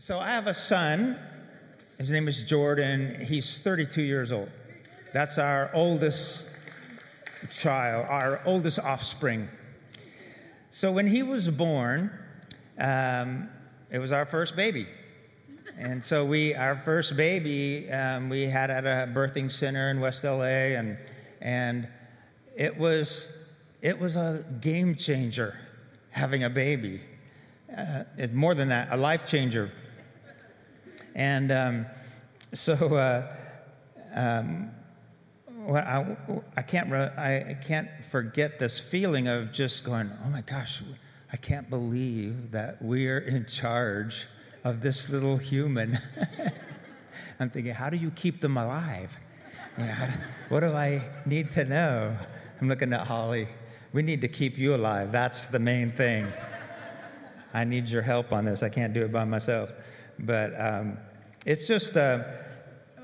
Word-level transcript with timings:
So 0.00 0.18
I 0.18 0.30
have 0.30 0.48
a 0.48 0.54
son. 0.54 1.16
His 1.98 2.10
name 2.10 2.26
is 2.26 2.42
Jordan. 2.42 3.24
He's 3.24 3.60
32 3.60 4.02
years 4.02 4.32
old. 4.32 4.48
That's 5.12 5.38
our 5.38 5.70
oldest 5.72 6.48
child, 7.52 8.06
our 8.10 8.40
oldest 8.44 8.80
offspring. 8.80 9.48
So 10.70 10.90
when 10.90 11.06
he 11.06 11.22
was 11.22 11.48
born, 11.48 12.10
um, 12.76 13.48
it 13.88 14.00
was 14.00 14.10
our 14.10 14.26
first 14.26 14.56
baby. 14.56 14.88
And 15.78 16.02
so 16.02 16.24
we, 16.24 16.56
our 16.56 16.74
first 16.84 17.16
baby, 17.16 17.88
um, 17.88 18.28
we 18.28 18.46
had 18.46 18.72
at 18.72 18.84
a 18.84 19.08
birthing 19.12 19.50
center 19.52 19.90
in 19.90 20.00
West 20.00 20.24
LA, 20.24 20.74
and 20.74 20.98
and 21.40 21.86
it 22.56 22.76
was 22.76 23.28
it 23.80 24.00
was 24.00 24.16
a 24.16 24.44
game 24.60 24.96
changer 24.96 25.56
having 26.10 26.42
a 26.42 26.50
baby. 26.50 27.00
Uh, 27.76 28.02
it's 28.16 28.32
more 28.32 28.56
than 28.56 28.70
that, 28.70 28.88
a 28.90 28.96
life 28.96 29.24
changer. 29.24 29.70
And 31.14 31.52
um, 31.52 31.86
so 32.52 32.74
uh, 32.74 33.26
um, 34.14 34.70
well, 35.66 35.76
I, 35.76 36.16
I, 36.56 36.62
can't 36.62 36.92
I 36.92 37.56
can't 37.64 37.88
forget 38.10 38.58
this 38.58 38.78
feeling 38.78 39.28
of 39.28 39.52
just 39.52 39.84
going, 39.84 40.10
oh 40.24 40.28
my 40.28 40.42
gosh, 40.42 40.82
I 41.32 41.36
can't 41.36 41.70
believe 41.70 42.50
that 42.50 42.82
we're 42.82 43.18
in 43.18 43.46
charge 43.46 44.26
of 44.62 44.80
this 44.80 45.10
little 45.10 45.36
human. 45.36 45.98
I'm 47.40 47.50
thinking, 47.50 47.74
how 47.74 47.90
do 47.90 47.96
you 47.96 48.10
keep 48.10 48.40
them 48.40 48.56
alive? 48.56 49.18
You 49.78 49.86
know, 49.86 50.08
what 50.48 50.60
do 50.60 50.72
I 50.72 51.02
need 51.26 51.50
to 51.52 51.64
know? 51.64 52.16
I'm 52.60 52.68
looking 52.68 52.92
at 52.92 53.06
Holly. 53.06 53.48
We 53.92 54.02
need 54.02 54.20
to 54.20 54.28
keep 54.28 54.58
you 54.58 54.74
alive. 54.74 55.12
That's 55.12 55.48
the 55.48 55.58
main 55.58 55.92
thing. 55.92 56.26
I 57.52 57.64
need 57.64 57.88
your 57.88 58.02
help 58.02 58.32
on 58.32 58.44
this. 58.44 58.62
I 58.62 58.68
can't 58.68 58.92
do 58.92 59.02
it 59.04 59.12
by 59.12 59.24
myself. 59.24 59.72
But 60.18 60.52
um, 60.60 60.98
it's 61.44 61.66
just 61.66 61.96
uh, 61.96 62.24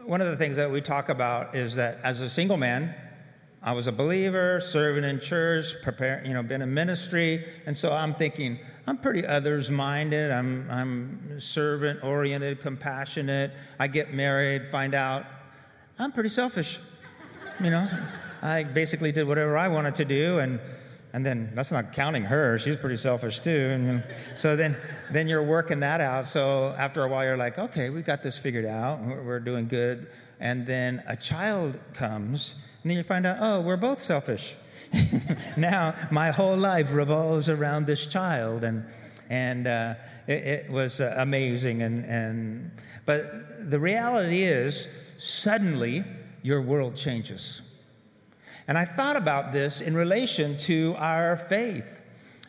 one 0.05 0.21
of 0.21 0.29
the 0.29 0.37
things 0.37 0.57
that 0.57 0.71
we 0.71 0.81
talk 0.81 1.09
about 1.09 1.55
is 1.55 1.75
that 1.75 1.99
as 2.03 2.21
a 2.21 2.31
single 2.31 2.57
man, 2.57 2.95
I 3.63 3.73
was 3.73 3.87
a 3.87 3.93
believer, 3.93 4.61
serving 4.63 5.05
in 5.05 5.21
church, 5.21 5.75
preparing, 5.83 6.25
you 6.25 6.33
know, 6.33 6.43
been 6.43 6.63
in 6.63 6.73
ministry, 6.73 7.45
and 7.67 7.77
so 7.77 7.93
I'm 7.93 8.15
thinking 8.15 8.59
I'm 8.87 8.97
pretty 8.97 9.27
others-minded. 9.27 10.31
I'm 10.31 10.67
I'm 10.71 11.39
servant-oriented, 11.39 12.63
compassionate. 12.63 13.53
I 13.79 13.87
get 13.87 14.15
married, 14.15 14.71
find 14.71 14.95
out 14.95 15.27
I'm 15.99 16.13
pretty 16.13 16.31
selfish. 16.31 16.81
You 17.63 17.69
know, 17.69 17.87
I 18.41 18.65
basically 18.65 19.13
did 19.13 19.29
whatever 19.29 19.59
I 19.59 19.69
wanted 19.69 19.95
to 19.97 20.07
do, 20.07 20.39
and 20.39 20.59
and 21.13 21.27
then 21.27 21.51
that's 21.55 21.73
not 21.73 21.93
counting 21.93 22.23
her 22.23 22.59
she's 22.59 22.77
pretty 22.77 22.97
selfish 22.97 23.41
too 23.41 23.51
and 23.51 24.05
so 24.35 24.57
then 24.57 24.77
then 25.11 25.29
you're 25.29 25.43
working 25.43 25.81
that 25.81 26.01
out. 26.01 26.27
So 26.27 26.75
after 26.79 27.03
a 27.03 27.09
while 27.09 27.25
you're 27.25 27.37
like 27.37 27.59
okay 27.59 27.91
we've 27.91 28.05
got 28.05 28.23
this 28.23 28.39
figured 28.39 28.65
out. 28.65 29.01
We're 29.01 29.41
doing 29.41 29.69
good. 29.69 30.09
And 30.39 30.67
then 30.67 31.03
a 31.07 31.17
child 31.17 31.79
comes 31.95 32.55
and 32.83 32.91
then 32.91 32.97
you 32.97 33.03
find 33.03 33.27
out 33.27 33.39
oh 33.41 33.61
we're 33.61 33.77
both 33.77 34.01
selfish. 34.01 34.55
Now 35.57 35.95
my 36.11 36.31
whole 36.31 36.57
life 36.57 36.93
revolves 36.93 37.49
around 37.49 37.87
this 37.87 38.07
child 38.07 38.65
and 38.65 38.85
and 39.29 39.67
uh, 39.67 39.95
it, 40.27 40.33
it, 40.33 40.71
was 40.71 41.01
uh, 41.01 41.15
amazing 41.19 41.83
and 41.83 42.05
and 42.05 42.71
but 43.07 43.71
the 43.71 43.79
reality 43.79 44.43
is 44.43 44.89
suddenly 45.19 46.05
your 46.43 46.61
world 46.63 46.97
changes 46.97 47.63
and 48.71 48.79
I 48.79 48.85
thought 48.85 49.17
about 49.17 49.53
this 49.53 49.81
in 49.81 49.97
relation 49.97 50.57
to 50.59 50.95
our 50.97 51.37
faith. 51.37 52.01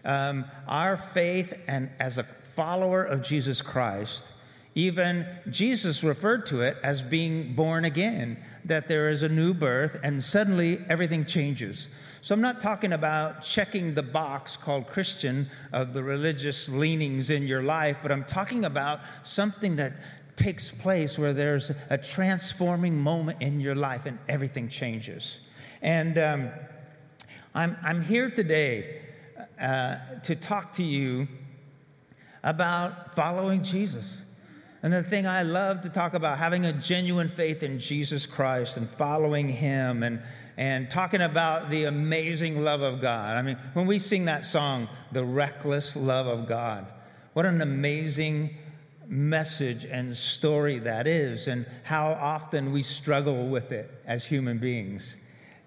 Um, 0.06 0.46
our 0.68 0.96
faith, 0.96 1.60
and 1.68 1.90
as 2.00 2.20
a 2.20 2.24
follower 2.24 3.04
of 3.04 3.24
Jesus 3.24 3.64
Christ, 3.64 4.32
even 4.76 5.26
Jesus 5.50 6.04
referred 6.04 6.46
to 6.46 6.62
it 6.62 6.78
as 6.84 7.02
being 7.02 7.56
born 7.56 7.86
again, 7.86 8.38
that 8.66 8.88
there 8.88 9.10
is 9.10 9.24
a 9.24 9.30
new 9.30 9.52
birth 9.52 10.00
and 10.04 10.24
suddenly 10.24 10.80
everything 10.88 11.26
changes. 11.26 11.90
So 12.22 12.36
I'm 12.36 12.42
not 12.42 12.62
talking 12.62 12.94
about 12.94 13.42
checking 13.42 13.96
the 13.96 14.04
box 14.04 14.56
called 14.56 14.86
Christian 14.86 15.50
of 15.74 15.94
the 15.94 16.04
religious 16.04 16.70
leanings 16.70 17.32
in 17.32 17.48
your 17.48 17.64
life, 17.64 17.98
but 18.04 18.12
I'm 18.12 18.26
talking 18.26 18.64
about 18.64 19.00
something 19.24 19.78
that 19.78 19.94
takes 20.36 20.70
place 20.70 21.18
where 21.18 21.34
there's 21.34 21.72
a 21.90 21.98
transforming 21.98 23.02
moment 23.02 23.42
in 23.42 23.60
your 23.60 23.74
life 23.74 24.06
and 24.06 24.20
everything 24.30 24.70
changes. 24.70 25.40
And 25.82 26.18
um, 26.20 26.50
I'm, 27.56 27.76
I'm 27.82 28.02
here 28.04 28.30
today 28.30 29.02
uh, 29.60 29.98
to 30.24 30.36
talk 30.36 30.74
to 30.74 30.84
you 30.84 31.28
about 32.44 33.16
following 33.16 33.64
Jesus. 33.64 34.22
And 34.84 34.94
the 34.94 35.02
thing 35.02 35.26
I 35.26 35.42
love 35.42 35.82
to 35.82 35.90
talk 35.90 36.14
about, 36.14 36.38
having 36.38 36.66
a 36.66 36.74
genuine 36.74 37.30
faith 37.30 37.64
in 37.64 37.80
Jesus 37.80 38.28
Christ 38.28 38.78
and 38.78 38.88
following 38.88 39.50
Him 39.50 40.04
and, 40.04 40.22
and 40.56 40.90
talking 40.90 41.22
about 41.22 41.72
the 41.72 41.86
amazing 41.86 42.64
love 42.64 42.82
of 42.82 43.02
God. 43.02 43.38
I 43.38 43.42
mean, 43.42 43.58
when 43.74 43.88
we 43.88 43.98
sing 43.98 44.26
that 44.26 44.46
song, 44.46 44.88
The 45.12 45.24
Reckless 45.24 45.96
Love 45.96 46.28
of 46.28 46.48
God, 46.48 46.86
what 47.34 47.46
an 47.48 47.62
amazing 47.62 48.56
message 49.08 49.86
and 49.86 50.16
story 50.16 50.80
that 50.80 51.08
is, 51.08 51.48
and 51.48 51.66
how 51.84 52.12
often 52.12 52.72
we 52.72 52.84
struggle 52.84 53.48
with 53.48 53.72
it 53.72 53.92
as 54.06 54.26
human 54.26 54.60
beings 54.60 55.18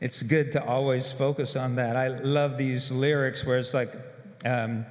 it's 0.05 0.23
good 0.23 0.53
to 0.53 0.63
always 0.63 1.11
focus 1.11 1.57
on 1.57 1.77
that. 1.77 1.97
I 1.97 2.09
love 2.09 2.59
these 2.59 2.93
lyrics 2.93 3.43
where 3.43 3.57
it's 3.57 3.73
like, 3.73 3.95
um, 4.45 4.85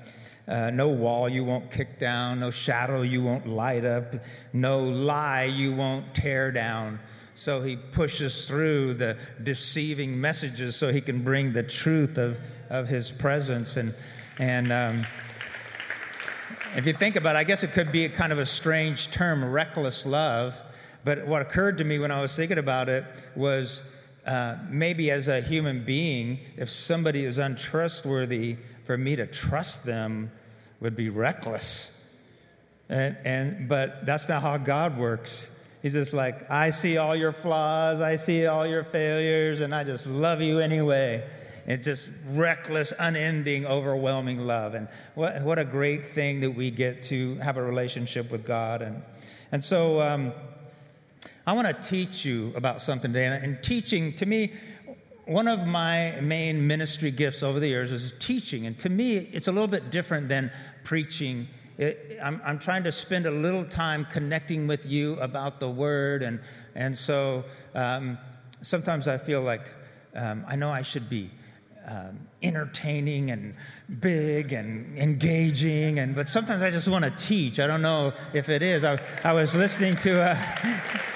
uh, 0.47 0.71
no 0.71 0.87
wall 0.87 1.29
you 1.29 1.43
won't 1.43 1.69
kick 1.69 1.99
down, 1.99 2.39
no 2.39 2.49
shadow 2.49 3.03
you 3.03 3.21
won't 3.21 3.45
light 3.45 3.85
up, 3.85 4.15
no 4.53 4.79
lie 4.79 5.43
you 5.43 5.71
won't 5.71 6.15
tear 6.15 6.51
down. 6.51 6.99
So 7.35 7.61
he 7.61 7.75
pushes 7.75 8.47
through 8.47 8.95
the 8.95 9.19
deceiving 9.43 10.19
messages 10.19 10.75
so 10.75 10.91
he 10.91 10.99
can 10.99 11.23
bring 11.23 11.53
the 11.53 11.61
truth 11.61 12.17
of, 12.17 12.39
of 12.71 12.87
his 12.87 13.11
presence. 13.11 13.77
And, 13.77 13.93
and 14.39 14.71
um, 14.71 15.05
if 16.75 16.87
you 16.87 16.93
think 16.93 17.17
about 17.17 17.35
it, 17.35 17.39
I 17.39 17.43
guess 17.43 17.61
it 17.61 17.73
could 17.73 17.91
be 17.91 18.05
a 18.05 18.09
kind 18.09 18.33
of 18.33 18.39
a 18.39 18.47
strange 18.47 19.11
term, 19.11 19.45
reckless 19.45 20.07
love. 20.07 20.59
But 21.03 21.27
what 21.27 21.43
occurred 21.43 21.77
to 21.77 21.83
me 21.83 21.99
when 21.99 22.09
I 22.09 22.19
was 22.19 22.35
thinking 22.35 22.57
about 22.57 22.89
it 22.89 23.05
was 23.35 23.83
uh, 24.25 24.57
maybe 24.69 25.11
as 25.11 25.27
a 25.27 25.41
human 25.41 25.83
being, 25.83 26.39
if 26.57 26.69
somebody 26.69 27.25
is 27.25 27.37
untrustworthy, 27.37 28.57
for 28.85 28.97
me 28.97 29.15
to 29.15 29.25
trust 29.27 29.85
them 29.85 30.31
would 30.79 30.95
be 30.95 31.09
reckless. 31.09 31.91
And, 32.89 33.17
and, 33.23 33.69
but 33.69 34.05
that's 34.05 34.27
not 34.29 34.41
how 34.41 34.57
God 34.57 34.97
works. 34.97 35.49
He's 35.81 35.93
just 35.93 36.13
like, 36.13 36.49
I 36.49 36.69
see 36.69 36.97
all 36.97 37.15
your 37.15 37.33
flaws, 37.33 37.99
I 37.99 38.15
see 38.15 38.45
all 38.45 38.65
your 38.65 38.83
failures, 38.83 39.61
and 39.61 39.73
I 39.75 39.83
just 39.83 40.07
love 40.07 40.41
you 40.41 40.59
anyway. 40.59 41.27
It's 41.65 41.85
just 41.85 42.09
reckless, 42.29 42.93
unending, 42.99 43.65
overwhelming 43.65 44.45
love. 44.45 44.73
And 44.73 44.87
what, 45.15 45.41
what 45.43 45.59
a 45.59 45.65
great 45.65 46.05
thing 46.05 46.41
that 46.41 46.51
we 46.51 46.71
get 46.71 47.03
to 47.03 47.35
have 47.35 47.57
a 47.57 47.63
relationship 47.63 48.31
with 48.31 48.45
God. 48.45 48.81
And, 48.81 49.01
and 49.51 49.63
so, 49.63 50.01
um, 50.01 50.33
I 51.45 51.53
want 51.53 51.67
to 51.67 51.89
teach 51.89 52.23
you 52.23 52.53
about 52.55 52.81
something 52.81 53.11
today. 53.11 53.25
And 53.25 53.61
teaching, 53.61 54.13
to 54.15 54.25
me, 54.25 54.53
one 55.25 55.49
of 55.49 55.67
my 55.67 56.17
main 56.21 56.65
ministry 56.67 57.11
gifts 57.11 57.43
over 57.43 57.59
the 57.59 57.67
years 57.67 57.91
is 57.91 58.13
teaching. 58.19 58.65
And 58.65 58.79
to 58.79 58.89
me, 58.89 59.17
it's 59.17 59.49
a 59.49 59.51
little 59.51 59.67
bit 59.67 59.89
different 59.91 60.29
than 60.29 60.51
preaching. 60.85 61.47
It, 61.77 62.17
I'm, 62.23 62.41
I'm, 62.45 62.59
trying 62.59 62.83
to 62.83 62.93
spend 62.93 63.25
a 63.25 63.31
little 63.31 63.65
time 63.65 64.05
connecting 64.05 64.67
with 64.67 64.85
you 64.85 65.15
about 65.15 65.59
the 65.59 65.69
word. 65.69 66.23
And, 66.23 66.39
and 66.75 66.97
so 66.97 67.43
um, 67.75 68.17
sometimes 68.61 69.09
I 69.09 69.17
feel 69.17 69.41
like 69.41 69.69
um, 70.15 70.45
I 70.47 70.55
know 70.55 70.71
I 70.71 70.81
should 70.81 71.09
be 71.09 71.29
um, 71.85 72.27
entertaining 72.41 73.31
and 73.31 73.55
big 73.99 74.53
and 74.53 74.97
engaging 74.97 75.99
and 75.99 76.15
but 76.15 76.29
sometimes 76.29 76.61
i 76.61 76.69
just 76.69 76.87
want 76.87 77.03
to 77.03 77.11
teach 77.11 77.59
i 77.59 77.67
don't 77.67 77.81
know 77.81 78.13
if 78.33 78.47
it 78.47 78.61
is 78.61 78.85
i, 78.85 78.97
I 79.21 79.33
was 79.33 79.53
listening 79.53 79.97
to 79.97 80.31
a 80.31 81.01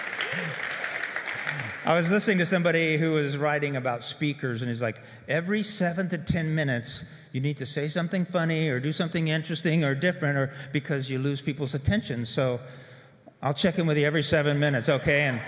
I 1.87 1.95
was 1.95 2.11
listening 2.11 2.39
to 2.39 2.45
somebody 2.45 2.97
who 2.97 3.13
was 3.13 3.37
writing 3.37 3.77
about 3.77 4.03
speakers, 4.03 4.61
and 4.61 4.69
he's 4.69 4.81
like, 4.81 4.99
every 5.29 5.63
seven 5.63 6.09
to 6.09 6.17
10 6.17 6.53
minutes, 6.53 7.05
you 7.31 7.39
need 7.39 7.59
to 7.59 7.65
say 7.65 7.87
something 7.87 8.25
funny 8.25 8.67
or 8.67 8.81
do 8.81 8.91
something 8.91 9.29
interesting 9.29 9.85
or 9.85 9.95
different, 9.95 10.37
or 10.37 10.53
because 10.73 11.09
you 11.09 11.17
lose 11.17 11.39
people's 11.39 11.73
attention. 11.73 12.25
So 12.25 12.59
I'll 13.41 13.53
check 13.53 13.79
in 13.79 13.87
with 13.87 13.97
you 13.97 14.05
every 14.05 14.23
seven 14.23 14.59
minutes, 14.59 14.89
okay? 14.89 15.21
And, 15.21 15.39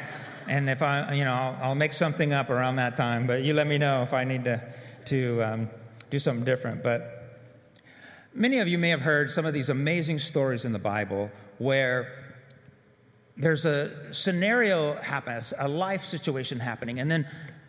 and 0.48 0.70
if 0.70 0.82
I, 0.82 1.14
you 1.14 1.26
know, 1.26 1.34
I'll, 1.34 1.58
I'll 1.62 1.76
make 1.76 1.92
something 1.92 2.32
up 2.32 2.50
around 2.50 2.78
that 2.78 2.96
time, 2.96 3.28
but 3.28 3.44
you 3.44 3.54
let 3.54 3.68
me 3.68 3.78
know 3.78 4.04
if 4.04 4.14
I 4.14 4.24
need 4.24 4.46
to, 4.46 4.62
to 5.08 5.44
um, 5.44 5.70
do 6.10 6.20
something 6.20 6.46
different. 6.46 6.84
But 6.84 7.42
many 8.34 8.60
of 8.60 8.70
you 8.70 8.78
may 8.78 8.92
have 8.92 9.02
heard 9.02 9.30
some 9.30 9.46
of 9.46 9.54
these 9.54 9.68
amazing 9.68 10.20
stories 10.20 10.64
in 10.64 10.72
the 10.72 10.80
Bible 10.80 11.32
where 11.58 12.19
there's 13.40 13.66
a 13.66 14.14
scenario 14.14 14.96
happens, 14.96 15.54
a 15.58 15.68
life 15.68 16.04
situation 16.04 16.60
happening, 16.60 17.00
and 17.00 17.10
then 17.10 17.26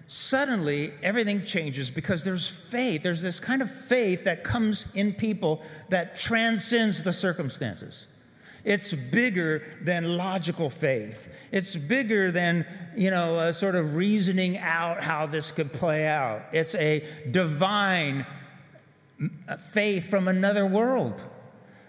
suddenly 0.09 0.93
everything 1.05 1.45
changes 1.45 1.91
because 1.91 2.25
there's 2.25 2.49
faith. 2.49 3.05
There's 3.05 3.23
this 3.23 3.39
kind 3.39 3.63
of 3.63 3.71
faith 3.71 4.25
that 4.25 4.43
comes 4.43 4.93
in 4.95 5.13
people 5.13 5.63
that 5.89 6.17
transcends 6.17 7.05
the 7.05 7.13
circumstances. 7.13 8.09
It's 8.65 8.93
bigger 8.93 9.63
than 9.81 10.17
logical 10.17 10.69
faith. 10.69 11.33
It's 11.53 11.77
bigger 11.77 12.33
than, 12.33 12.67
you 12.97 13.11
know, 13.11 13.53
sort 13.53 13.77
of 13.77 13.95
reasoning 13.95 14.59
out 14.59 15.03
how 15.03 15.27
this 15.27 15.53
could 15.53 15.73
play 15.73 16.07
out. 16.07 16.43
It's 16.53 16.75
a 16.75 17.07
divine 17.31 18.27
uh, 19.49 19.57
faith 19.57 20.11
from 20.11 20.29
another 20.29 20.67
world. 20.67 21.23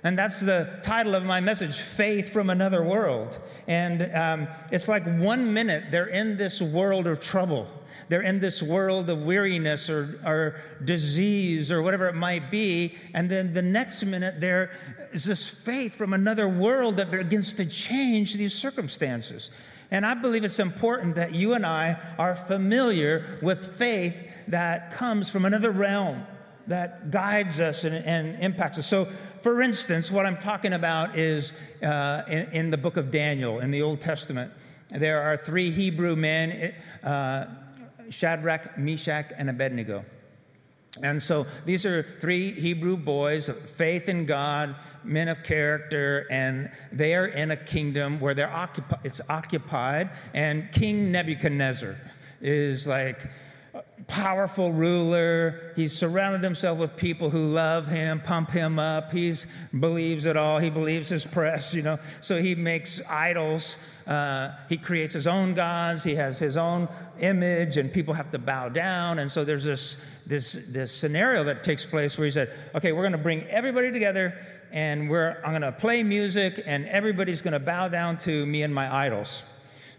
And 0.04 0.18
that's 0.18 0.40
the 0.40 0.80
title 0.84 1.14
of 1.14 1.24
my 1.24 1.42
message 1.42 1.80
Faith 1.80 2.34
from 2.34 2.50
Another 2.50 2.84
World. 2.84 3.38
And 3.68 4.10
um, 4.16 4.48
it's 4.72 4.88
like 4.88 5.04
one 5.04 5.54
minute 5.54 5.86
they're 5.92 6.08
in 6.08 6.38
this 6.38 6.62
world 6.62 7.08
of 7.08 7.20
trouble 7.20 7.68
they're 8.12 8.22
in 8.22 8.42
this 8.42 8.62
world 8.62 9.10
of 9.10 9.24
weariness 9.24 9.90
or, 9.90 10.20
or 10.26 10.56
disease 10.84 11.72
or 11.72 11.82
whatever 11.82 12.10
it 12.10 12.16
might 12.16 12.52
be. 12.52 12.98
And 13.14 13.30
then 13.30 13.54
the 13.54 13.62
next 13.62 14.04
minute, 14.04 14.42
there 14.42 14.70
is 15.14 15.24
this 15.24 15.48
faith 15.48 15.96
from 15.96 16.12
another 16.12 16.50
world 16.50 16.98
that 16.98 17.10
begins 17.10 17.54
to 17.54 17.66
change 17.66 18.34
these 18.34 18.54
circumstances. 18.54 19.50
And 19.92 20.06
I 20.06 20.16
believe 20.16 20.44
it's 20.44 20.60
important 20.60 21.16
that 21.16 21.34
you 21.34 21.54
and 21.54 21.66
I 21.66 21.98
are 22.20 22.36
familiar 22.36 23.40
with 23.42 23.78
faith 23.78 24.30
that 24.50 24.92
comes 24.92 25.30
from 25.30 25.46
another 25.46 25.72
realm 25.72 26.28
that 26.68 27.12
guides 27.12 27.62
us 27.62 27.86
and, 27.86 27.96
and 27.96 28.36
impacts 28.44 28.78
us. 28.78 28.88
So, 28.88 29.08
for 29.44 29.62
instance, 29.62 30.12
what 30.12 30.26
I'm 30.26 30.38
talking 30.38 30.74
about 30.74 31.18
is 31.18 31.54
uh, 31.84 32.24
in, 32.28 32.52
in, 32.52 32.72
the 32.72 32.78
book 32.78 32.98
of 32.98 33.12
Daniel 33.12 33.60
in 33.60 33.72
the 33.72 33.82
Old 33.82 34.02
Testament. 34.02 34.52
There 34.90 35.22
are 35.22 35.38
three 35.38 35.70
Hebrew 35.72 36.16
men. 36.16 36.74
Uh, 37.04 37.46
Shadrach, 38.12 38.78
Meshach, 38.78 39.32
and 39.38 39.50
Abednego. 39.50 40.06
And 41.02 41.24
so 41.24 41.48
these 41.66 41.86
are 41.86 42.04
three 42.04 42.52
Hebrew 42.52 42.98
boys 42.98 43.48
of 43.48 43.58
faith 43.70 44.10
in 44.10 44.26
God, 44.26 44.76
men 45.04 45.30
of 45.30 45.42
character, 45.44 46.28
and 46.30 46.70
they 46.92 47.16
are 47.16 47.28
in 47.28 47.50
a 47.50 47.56
kingdom 47.56 48.20
where 48.20 48.34
they're 48.34 48.54
occupi- 48.54 49.00
it's 49.04 49.22
occupied, 49.30 50.10
and 50.34 50.72
King 50.72 51.12
Nebuchadnezzar 51.12 51.96
is 52.42 52.86
like 52.86 53.26
powerful 54.12 54.72
ruler. 54.72 55.74
He's 55.76 55.98
surrounded 55.98 56.44
himself 56.44 56.78
with 56.78 56.96
people 56.96 57.30
who 57.30 57.46
love 57.48 57.88
him, 57.88 58.20
pump 58.20 58.52
him 58.52 58.78
up. 58.78 59.12
He 59.12 59.34
believes 59.78 60.26
it 60.26 60.38
all. 60.38 60.60
He 60.60 60.70
believes 60.70 61.10
his 61.10 61.26
press, 61.26 61.74
you 61.74 61.82
know. 61.82 61.98
So 62.22 62.38
he 62.38 62.56
makes 62.56 63.02
idols 63.10 63.78
uh, 64.08 64.52
he 64.68 64.78
creates 64.78 65.14
his 65.14 65.28
own 65.28 65.54
gods. 65.54 66.04
He 66.04 66.16
has 66.16 66.40
his 66.40 66.58
own 66.58 66.90
image, 67.20 67.78
and 67.78 67.92
people 67.92 68.14
have 68.14 68.32
to 68.32 68.40
bow 68.40 68.70
down. 68.70 69.20
And 69.20 69.32
so 69.32 69.44
there's 69.44 69.64
this, 69.64 69.98
this, 70.26 70.60
this 70.68 70.92
scenario 70.92 71.44
that 71.44 71.64
takes 71.64 71.86
place 71.86 72.18
where 72.18 72.26
he 72.26 72.32
said, 72.32 72.54
Okay, 72.76 72.92
we're 72.92 73.04
going 73.04 73.12
to 73.14 73.18
bring 73.18 73.44
everybody 73.44 73.92
together, 73.92 74.38
and 74.72 75.10
we're, 75.10 75.38
I'm 75.46 75.52
going 75.52 75.62
to 75.62 75.72
play 75.72 76.04
music, 76.04 76.62
and 76.66 76.86
everybody's 76.88 77.42
going 77.42 77.54
to 77.54 77.60
bow 77.60 77.88
down 77.88 78.18
to 78.20 78.46
me 78.46 78.64
and 78.64 78.74
my 78.74 78.94
idols. 78.94 79.44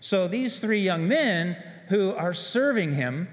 So 0.00 0.26
these 0.26 0.61
three 0.61 0.81
young 0.81 1.09
men 1.09 1.56
who 1.88 2.12
are 2.14 2.35
serving 2.35 2.93
him 2.93 3.29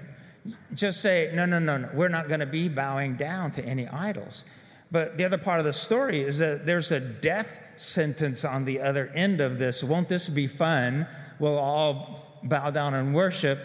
just 0.74 1.00
say, 1.00 1.30
No, 1.34 1.46
no, 1.46 1.58
no, 1.58 1.78
no, 1.78 1.90
we're 1.94 2.08
not 2.08 2.28
going 2.28 2.40
to 2.40 2.46
be 2.46 2.68
bowing 2.68 3.16
down 3.16 3.50
to 3.52 3.64
any 3.64 3.86
idols. 3.88 4.44
But 4.92 5.16
the 5.16 5.24
other 5.24 5.38
part 5.38 5.60
of 5.60 5.64
the 5.64 5.72
story 5.72 6.20
is 6.20 6.38
that 6.38 6.66
there's 6.66 6.90
a 6.90 6.98
death 6.98 7.60
sentence 7.76 8.44
on 8.44 8.64
the 8.64 8.80
other 8.80 9.10
end 9.14 9.40
of 9.40 9.58
this. 9.58 9.84
Won't 9.84 10.08
this 10.08 10.28
be 10.28 10.46
fun? 10.46 11.06
We'll 11.38 11.58
all 11.58 12.40
bow 12.42 12.70
down 12.70 12.94
and 12.94 13.14
worship. 13.14 13.60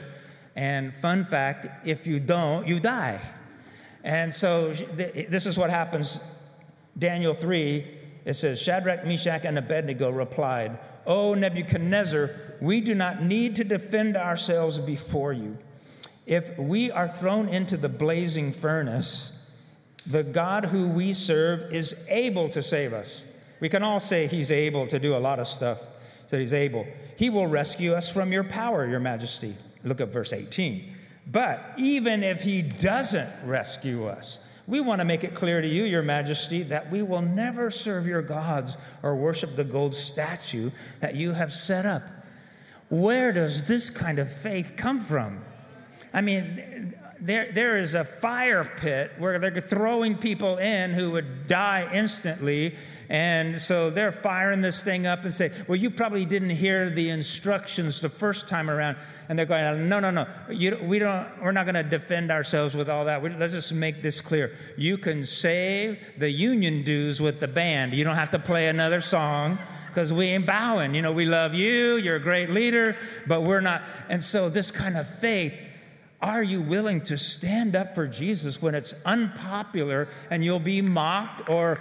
And 0.56 0.96
fun 0.96 1.26
fact 1.26 1.88
if 1.88 2.06
you 2.06 2.20
don't, 2.20 2.68
you 2.68 2.80
die. 2.80 3.20
And 4.04 4.32
so 4.32 4.72
this 4.72 5.48
is 5.48 5.58
what 5.58 5.72
happens. 5.72 6.20
Daniel 6.98 7.34
3, 7.34 7.86
it 8.24 8.36
says 8.36 8.62
Shadrach, 8.62 9.04
Meshach, 9.04 9.46
and 9.46 9.58
Abednego 9.58 10.12
replied, 10.12 10.78
O 11.08 11.34
Nebuchadnezzar, 11.34 12.30
we 12.62 12.82
do 12.82 12.96
not 12.96 13.22
need 13.22 13.56
to 13.58 13.64
defend 13.64 14.16
ourselves 14.16 14.78
before 14.78 15.34
you. 15.34 15.58
If 16.26 16.58
we 16.58 16.92
are 16.92 17.08
thrown 17.08 17.48
into 17.48 17.78
the 17.78 17.90
blazing 17.90 18.52
furnace, 18.52 19.32
the 20.08 20.24
God 20.24 20.66
who 20.66 20.90
we 20.90 21.14
serve 21.14 21.72
is 21.72 21.96
able 22.10 22.50
to 22.50 22.64
save 22.64 22.94
us. 22.94 23.26
We 23.60 23.70
can 23.70 23.84
all 23.84 24.00
say 24.00 24.28
he's 24.28 24.52
able 24.52 24.88
to 24.88 25.00
do 25.00 25.16
a 25.16 25.18
lot 25.18 25.40
of 25.40 25.48
stuff, 25.48 25.82
that 26.30 26.40
he's 26.40 26.54
able. 26.54 26.86
He 27.18 27.30
will 27.30 27.48
rescue 27.48 27.94
us 27.94 28.12
from 28.12 28.32
your 28.32 28.44
power, 28.44 28.88
your 28.88 29.00
majesty. 29.00 29.56
Look 29.84 30.02
at 30.02 30.10
verse 30.10 30.34
18. 30.34 30.94
But 31.28 31.74
even 31.78 32.24
if 32.24 32.42
he 32.42 32.62
doesn't 32.62 33.30
rescue 33.46 34.06
us, 34.06 34.40
we 34.68 34.82
want 34.82 35.00
to 35.02 35.06
make 35.06 35.24
it 35.24 35.36
clear 35.36 35.62
to 35.62 35.68
you, 35.68 35.84
Your 35.84 36.02
Majesty, 36.02 36.64
that 36.64 36.92
we 36.92 37.04
will 37.04 37.22
never 37.22 37.70
serve 37.70 38.08
your 38.08 38.24
gods 38.24 38.78
or 39.04 39.16
worship 39.16 39.56
the 39.56 39.64
gold 39.64 39.94
statue 39.94 40.72
that 41.02 41.16
you 41.16 41.34
have 41.34 41.54
set 41.54 41.86
up. 41.86 42.02
Where 42.90 43.32
does 43.32 43.64
this 43.64 43.92
kind 43.92 44.18
of 44.18 44.32
faith 44.32 44.74
come 44.76 45.00
from? 45.00 45.44
I 46.16 46.22
mean, 46.22 46.96
there, 47.20 47.52
there 47.52 47.78
is 47.78 47.94
a 47.94 48.06
fire 48.06 48.64
pit 48.78 49.12
where 49.18 49.38
they're 49.38 49.60
throwing 49.60 50.16
people 50.16 50.58
in 50.58 50.92
who 50.92 51.12
would 51.12 51.48
die 51.48 51.90
instantly. 51.94 52.76
And 53.10 53.62
so 53.62 53.90
they're 53.90 54.14
firing 54.14 54.62
this 54.62 54.82
thing 54.82 55.08
up 55.08 55.26
and 55.26 55.34
say, 55.34 55.52
Well, 55.68 55.76
you 55.76 55.90
probably 55.90 56.24
didn't 56.24 56.52
hear 56.52 56.90
the 56.90 57.10
instructions 57.10 58.00
the 58.00 58.08
first 58.08 58.48
time 58.48 58.70
around. 58.70 58.96
And 59.28 59.38
they're 59.38 59.46
going, 59.46 59.90
No, 59.90 60.00
no, 60.00 60.10
no. 60.10 60.26
You, 60.50 60.80
we 60.84 61.00
don't, 61.00 61.28
we're 61.44 61.52
not 61.52 61.66
going 61.66 61.76
to 61.76 61.84
defend 61.84 62.32
ourselves 62.32 62.76
with 62.76 62.90
all 62.90 63.04
that. 63.06 63.22
We, 63.22 63.32
let's 63.32 63.52
just 63.54 63.74
make 63.74 64.02
this 64.02 64.22
clear. 64.22 64.56
You 64.78 64.98
can 64.98 65.26
save 65.26 66.18
the 66.18 66.32
union 66.32 66.84
dues 66.84 67.20
with 67.20 67.42
the 67.42 67.50
band. 67.50 67.94
You 67.94 68.06
don't 68.06 68.16
have 68.16 68.32
to 68.32 68.40
play 68.40 68.70
another 68.70 69.02
song 69.02 69.60
because 69.88 70.14
we 70.14 70.28
ain't 70.28 70.46
bowing. 70.46 70.96
You 70.96 71.02
know, 71.02 71.12
we 71.12 71.26
love 71.26 71.54
you, 71.54 71.96
you're 71.96 72.18
a 72.18 72.22
great 72.22 72.50
leader, 72.52 72.96
but 73.28 73.44
we're 73.44 73.62
not. 73.62 73.84
And 74.10 74.22
so, 74.24 74.50
this 74.50 74.70
kind 74.72 74.98
of 74.98 75.10
faith 75.10 75.62
are 76.26 76.42
you 76.42 76.60
willing 76.60 77.02
to 77.02 77.20
stand 77.20 77.76
up 77.76 77.94
for 77.94 78.08
Jesus 78.08 78.60
when 78.60 78.74
it's 78.74 78.96
unpopular 79.06 80.08
and 80.32 80.44
you'll 80.44 80.60
be 80.60 80.82
mocked 80.82 81.48
or 81.52 81.80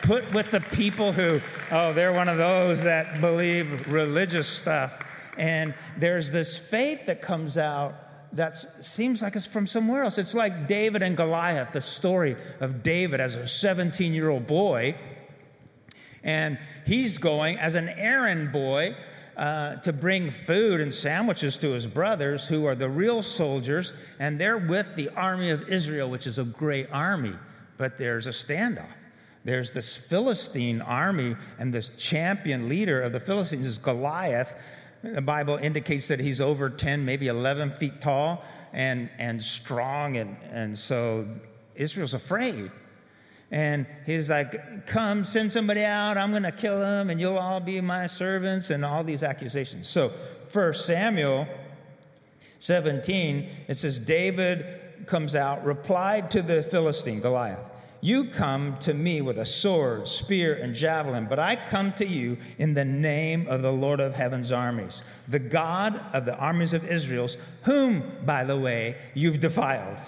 put 0.00 0.32
with 0.32 0.50
the 0.50 0.60
people 0.60 1.12
who, 1.12 1.42
oh, 1.70 1.92
they're 1.92 2.14
one 2.14 2.30
of 2.30 2.38
those 2.38 2.84
that 2.84 3.20
believe 3.20 3.86
religious 3.92 4.48
stuff? 4.48 5.34
And 5.36 5.74
there's 5.98 6.32
this 6.32 6.56
faith 6.56 7.04
that 7.04 7.20
comes 7.20 7.58
out 7.58 7.94
that 8.32 8.56
seems 8.82 9.20
like 9.20 9.36
it's 9.36 9.44
from 9.44 9.66
somewhere 9.66 10.04
else. 10.04 10.16
It's 10.16 10.34
like 10.34 10.66
David 10.66 11.02
and 11.02 11.14
Goliath, 11.14 11.74
the 11.74 11.82
story 11.82 12.36
of 12.60 12.82
David 12.82 13.20
as 13.20 13.34
a 13.34 13.46
17 13.46 14.14
year 14.14 14.30
old 14.30 14.46
boy. 14.46 14.96
And 16.24 16.58
he's 16.86 17.18
going 17.18 17.58
as 17.58 17.74
an 17.74 17.90
errand 17.90 18.52
boy 18.52 18.96
uh, 19.36 19.76
to 19.76 19.92
bring 19.92 20.30
food 20.30 20.80
and 20.80 20.92
sandwiches 20.92 21.58
to 21.58 21.70
his 21.70 21.86
brothers, 21.86 22.46
who 22.46 22.66
are 22.66 22.74
the 22.74 22.88
real 22.88 23.22
soldiers, 23.22 23.92
and 24.18 24.40
they're 24.40 24.58
with 24.58 24.94
the 24.94 25.08
army 25.10 25.50
of 25.50 25.68
Israel, 25.68 26.10
which 26.10 26.26
is 26.26 26.38
a 26.38 26.44
great 26.44 26.88
army. 26.92 27.34
But 27.78 27.98
there's 27.98 28.26
a 28.26 28.30
standoff. 28.30 28.92
There's 29.44 29.72
this 29.72 29.96
Philistine 29.96 30.80
army, 30.80 31.36
and 31.58 31.72
this 31.72 31.90
champion 31.90 32.68
leader 32.68 33.02
of 33.02 33.12
the 33.12 33.20
Philistines 33.20 33.66
is 33.66 33.78
Goliath. 33.78 34.54
The 35.02 35.22
Bible 35.22 35.56
indicates 35.56 36.08
that 36.08 36.20
he's 36.20 36.40
over 36.40 36.70
10, 36.70 37.04
maybe 37.04 37.26
11 37.26 37.72
feet 37.72 38.00
tall 38.00 38.44
and, 38.72 39.10
and 39.18 39.42
strong, 39.42 40.16
and, 40.16 40.36
and 40.50 40.78
so 40.78 41.26
Israel's 41.74 42.14
afraid. 42.14 42.70
And 43.52 43.86
he's 44.06 44.30
like, 44.30 44.86
Come, 44.86 45.24
send 45.24 45.52
somebody 45.52 45.84
out. 45.84 46.16
I'm 46.16 46.30
going 46.30 46.42
to 46.42 46.50
kill 46.50 46.80
them, 46.80 47.10
and 47.10 47.20
you'll 47.20 47.38
all 47.38 47.60
be 47.60 47.80
my 47.80 48.08
servants, 48.08 48.70
and 48.70 48.84
all 48.84 49.04
these 49.04 49.22
accusations. 49.22 49.88
So, 49.88 50.12
First 50.48 50.86
Samuel 50.86 51.46
17, 52.58 53.48
it 53.68 53.76
says, 53.76 53.98
David 53.98 55.06
comes 55.06 55.36
out, 55.36 55.64
replied 55.64 56.30
to 56.30 56.42
the 56.42 56.62
Philistine, 56.62 57.20
Goliath, 57.20 57.70
You 58.00 58.24
come 58.24 58.78
to 58.80 58.94
me 58.94 59.20
with 59.20 59.38
a 59.38 59.44
sword, 59.44 60.08
spear, 60.08 60.54
and 60.54 60.74
javelin, 60.74 61.26
but 61.26 61.38
I 61.38 61.56
come 61.56 61.92
to 61.94 62.06
you 62.06 62.38
in 62.58 62.72
the 62.74 62.84
name 62.84 63.46
of 63.48 63.62
the 63.62 63.72
Lord 63.72 64.00
of 64.00 64.14
heaven's 64.14 64.50
armies, 64.50 65.02
the 65.28 65.38
God 65.38 66.00
of 66.14 66.24
the 66.24 66.36
armies 66.36 66.72
of 66.72 66.86
Israel's, 66.86 67.36
whom, 67.62 68.02
by 68.24 68.44
the 68.44 68.56
way, 68.56 68.96
you've 69.14 69.40
defiled. 69.40 70.00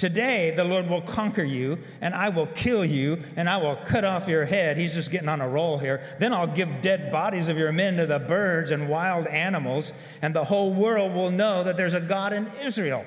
Today, 0.00 0.50
the 0.56 0.64
Lord 0.64 0.88
will 0.88 1.02
conquer 1.02 1.42
you, 1.42 1.78
and 2.00 2.14
I 2.14 2.30
will 2.30 2.46
kill 2.46 2.86
you, 2.86 3.22
and 3.36 3.50
I 3.50 3.58
will 3.58 3.76
cut 3.76 4.02
off 4.02 4.28
your 4.28 4.46
head. 4.46 4.78
He's 4.78 4.94
just 4.94 5.10
getting 5.10 5.28
on 5.28 5.42
a 5.42 5.46
roll 5.46 5.76
here. 5.76 6.02
Then 6.18 6.32
I'll 6.32 6.46
give 6.46 6.80
dead 6.80 7.12
bodies 7.12 7.50
of 7.50 7.58
your 7.58 7.70
men 7.70 7.98
to 7.98 8.06
the 8.06 8.18
birds 8.18 8.70
and 8.70 8.88
wild 8.88 9.26
animals, 9.26 9.92
and 10.22 10.34
the 10.34 10.44
whole 10.44 10.72
world 10.72 11.12
will 11.12 11.30
know 11.30 11.64
that 11.64 11.76
there's 11.76 11.92
a 11.92 12.00
God 12.00 12.32
in 12.32 12.46
Israel. 12.62 13.04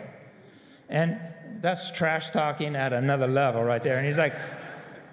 And 0.87 1.19
that's 1.61 1.89
trash 1.89 2.29
talking 2.29 2.75
at 2.75 2.93
another 2.93 3.25
level 3.25 3.63
right 3.63 3.83
there. 3.83 3.97
And 3.97 4.05
he's 4.05 4.19
like, 4.19 4.35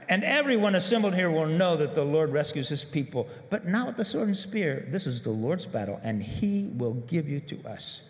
and 0.06 0.22
everyone 0.22 0.74
assembled 0.74 1.14
here 1.14 1.30
will 1.30 1.46
know 1.46 1.78
that 1.78 1.94
the 1.94 2.04
Lord 2.04 2.30
rescues 2.30 2.68
his 2.68 2.84
people, 2.84 3.26
but 3.48 3.66
not 3.66 3.86
with 3.86 3.96
the 3.96 4.04
sword 4.04 4.26
and 4.26 4.36
spear. 4.36 4.84
This 4.90 5.06
is 5.06 5.22
the 5.22 5.30
Lord's 5.30 5.64
battle, 5.64 5.98
and 6.02 6.22
he 6.22 6.70
will 6.76 6.92
give 6.92 7.26
you 7.26 7.40
to 7.40 7.66
us. 7.66 8.02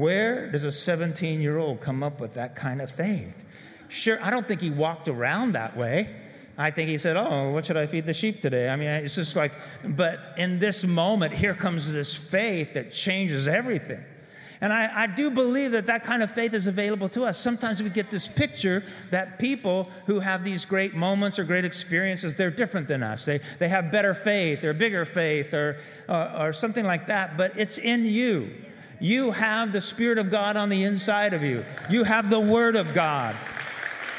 Where 0.00 0.50
does 0.50 0.64
a 0.64 0.72
17 0.72 1.42
year 1.42 1.58
old 1.58 1.82
come 1.82 2.02
up 2.02 2.22
with 2.22 2.32
that 2.34 2.56
kind 2.56 2.80
of 2.80 2.90
faith? 2.90 3.44
Sure, 3.90 4.18
I 4.22 4.30
don't 4.30 4.46
think 4.46 4.62
he 4.62 4.70
walked 4.70 5.08
around 5.08 5.52
that 5.52 5.76
way. 5.76 6.08
I 6.56 6.70
think 6.70 6.88
he 6.88 6.96
said, 6.96 7.18
Oh, 7.18 7.50
what 7.50 7.66
should 7.66 7.76
I 7.76 7.86
feed 7.86 8.06
the 8.06 8.14
sheep 8.14 8.40
today? 8.40 8.70
I 8.70 8.76
mean, 8.76 8.88
it's 8.88 9.16
just 9.16 9.36
like, 9.36 9.52
but 9.84 10.18
in 10.38 10.58
this 10.58 10.84
moment, 10.84 11.34
here 11.34 11.52
comes 11.52 11.92
this 11.92 12.14
faith 12.14 12.72
that 12.74 12.92
changes 12.92 13.46
everything. 13.46 14.02
And 14.62 14.72
I, 14.72 15.02
I, 15.02 15.06
do 15.06 15.30
believe 15.30 15.72
that 15.72 15.86
that 15.86 16.04
kind 16.04 16.22
of 16.22 16.30
faith 16.32 16.54
is 16.54 16.66
available 16.66 17.08
to 17.10 17.24
us. 17.24 17.38
Sometimes 17.38 17.82
we 17.82 17.88
get 17.88 18.10
this 18.10 18.26
picture 18.26 18.82
that 19.10 19.38
people 19.38 19.90
who 20.06 20.20
have 20.20 20.44
these 20.44 20.66
great 20.66 20.94
moments 20.94 21.38
or 21.38 21.44
great 21.44 21.64
experiences, 21.64 22.34
they're 22.34 22.50
different 22.50 22.88
than 22.88 23.02
us. 23.02 23.24
They, 23.24 23.38
they 23.58 23.68
have 23.68 23.90
better 23.90 24.12
faith 24.12 24.62
or 24.64 24.74
bigger 24.74 25.06
faith 25.06 25.54
or, 25.54 25.78
uh, 26.08 26.44
or 26.44 26.52
something 26.52 26.84
like 26.84 27.06
that, 27.06 27.38
but 27.38 27.52
it's 27.56 27.78
in 27.78 28.04
you. 28.04 28.50
You 29.00 29.32
have 29.32 29.72
the 29.72 29.80
Spirit 29.80 30.18
of 30.18 30.30
God 30.30 30.56
on 30.56 30.68
the 30.68 30.84
inside 30.84 31.32
of 31.34 31.42
you, 31.42 31.64
you 31.88 32.04
have 32.04 32.30
the 32.30 32.40
Word 32.40 32.76
of 32.76 32.94
God 32.94 33.34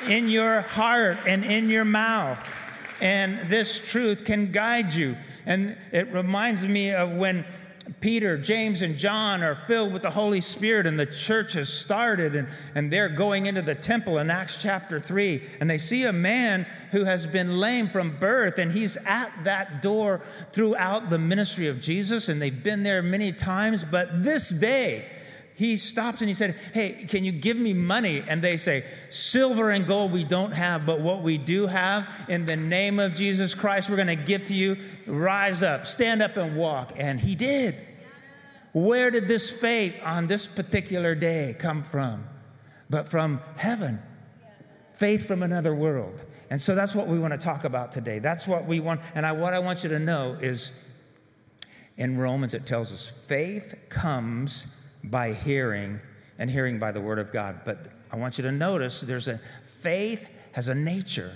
in 0.07 0.29
your 0.29 0.61
heart 0.61 1.17
and 1.25 1.45
in 1.45 1.69
your 1.69 1.85
mouth. 1.85 2.47
And 2.99 3.49
this 3.49 3.79
truth 3.79 4.25
can 4.25 4.51
guide 4.51 4.93
you. 4.93 5.17
And 5.45 5.75
it 5.91 6.11
reminds 6.11 6.65
me 6.65 6.91
of 6.91 7.11
when 7.11 7.45
Peter, 7.99 8.37
James, 8.37 8.81
and 8.81 8.97
John 8.97 9.43
are 9.43 9.55
filled 9.55 9.91
with 9.91 10.01
the 10.01 10.11
Holy 10.11 10.41
Spirit, 10.41 10.87
and 10.87 10.99
the 10.99 11.05
church 11.05 11.53
has 11.53 11.69
started, 11.69 12.35
and, 12.35 12.47
and 12.75 12.91
they're 12.91 13.09
going 13.09 13.47
into 13.47 13.61
the 13.61 13.75
temple 13.75 14.17
in 14.17 14.29
Acts 14.29 14.61
chapter 14.61 14.99
3. 14.99 15.41
And 15.59 15.69
they 15.69 15.77
see 15.77 16.03
a 16.03 16.13
man 16.13 16.65
who 16.91 17.03
has 17.05 17.27
been 17.27 17.59
lame 17.59 17.89
from 17.89 18.17
birth, 18.17 18.57
and 18.57 18.71
he's 18.71 18.97
at 19.05 19.31
that 19.43 19.81
door 19.81 20.21
throughout 20.51 21.09
the 21.09 21.19
ministry 21.19 21.67
of 21.67 21.81
Jesus, 21.81 22.29
and 22.29 22.41
they've 22.41 22.63
been 22.63 22.83
there 22.83 23.01
many 23.01 23.33
times. 23.33 23.83
But 23.83 24.23
this 24.23 24.49
day, 24.49 25.09
he 25.61 25.77
stops 25.77 26.21
and 26.21 26.27
he 26.27 26.33
said, 26.33 26.55
Hey, 26.73 27.05
can 27.07 27.23
you 27.23 27.31
give 27.31 27.55
me 27.55 27.71
money? 27.71 28.23
And 28.27 28.41
they 28.41 28.57
say, 28.57 28.83
Silver 29.11 29.69
and 29.69 29.85
gold 29.85 30.11
we 30.11 30.23
don't 30.23 30.55
have, 30.55 30.87
but 30.87 31.01
what 31.01 31.21
we 31.21 31.37
do 31.37 31.67
have, 31.67 32.09
in 32.27 32.47
the 32.47 32.55
name 32.55 32.99
of 32.99 33.13
Jesus 33.13 33.53
Christ, 33.53 33.87
we're 33.87 33.95
going 33.95 34.07
to 34.07 34.15
give 34.15 34.47
to 34.47 34.55
you. 34.55 34.77
Rise 35.05 35.61
up, 35.61 35.85
stand 35.85 36.23
up 36.23 36.35
and 36.35 36.57
walk. 36.57 36.93
And 36.95 37.19
he 37.19 37.35
did. 37.35 37.75
Where 38.73 39.11
did 39.11 39.27
this 39.27 39.51
faith 39.51 39.95
on 40.03 40.25
this 40.25 40.47
particular 40.47 41.13
day 41.13 41.55
come 41.59 41.83
from? 41.83 42.27
But 42.89 43.07
from 43.07 43.39
heaven. 43.55 44.01
Faith 44.95 45.27
from 45.27 45.43
another 45.43 45.75
world. 45.75 46.25
And 46.49 46.59
so 46.59 46.73
that's 46.73 46.95
what 46.95 47.05
we 47.05 47.19
want 47.19 47.33
to 47.33 47.39
talk 47.39 47.65
about 47.65 47.91
today. 47.91 48.17
That's 48.17 48.47
what 48.47 48.65
we 48.65 48.79
want. 48.79 49.01
And 49.13 49.27
I, 49.27 49.33
what 49.33 49.53
I 49.53 49.59
want 49.59 49.83
you 49.83 49.89
to 49.89 49.99
know 49.99 50.39
is 50.41 50.71
in 51.97 52.17
Romans, 52.17 52.55
it 52.55 52.65
tells 52.65 52.91
us 52.91 53.11
faith 53.27 53.75
comes 53.89 54.65
by 55.03 55.33
hearing, 55.33 55.99
and 56.37 56.49
hearing 56.49 56.79
by 56.79 56.91
the 56.91 57.01
word 57.01 57.19
of 57.19 57.31
God. 57.31 57.61
But 57.65 57.87
I 58.11 58.17
want 58.17 58.37
you 58.37 58.43
to 58.43 58.51
notice 58.51 59.01
there's 59.01 59.27
a 59.27 59.37
faith 59.63 60.29
has 60.53 60.67
a 60.67 60.75
nature. 60.75 61.35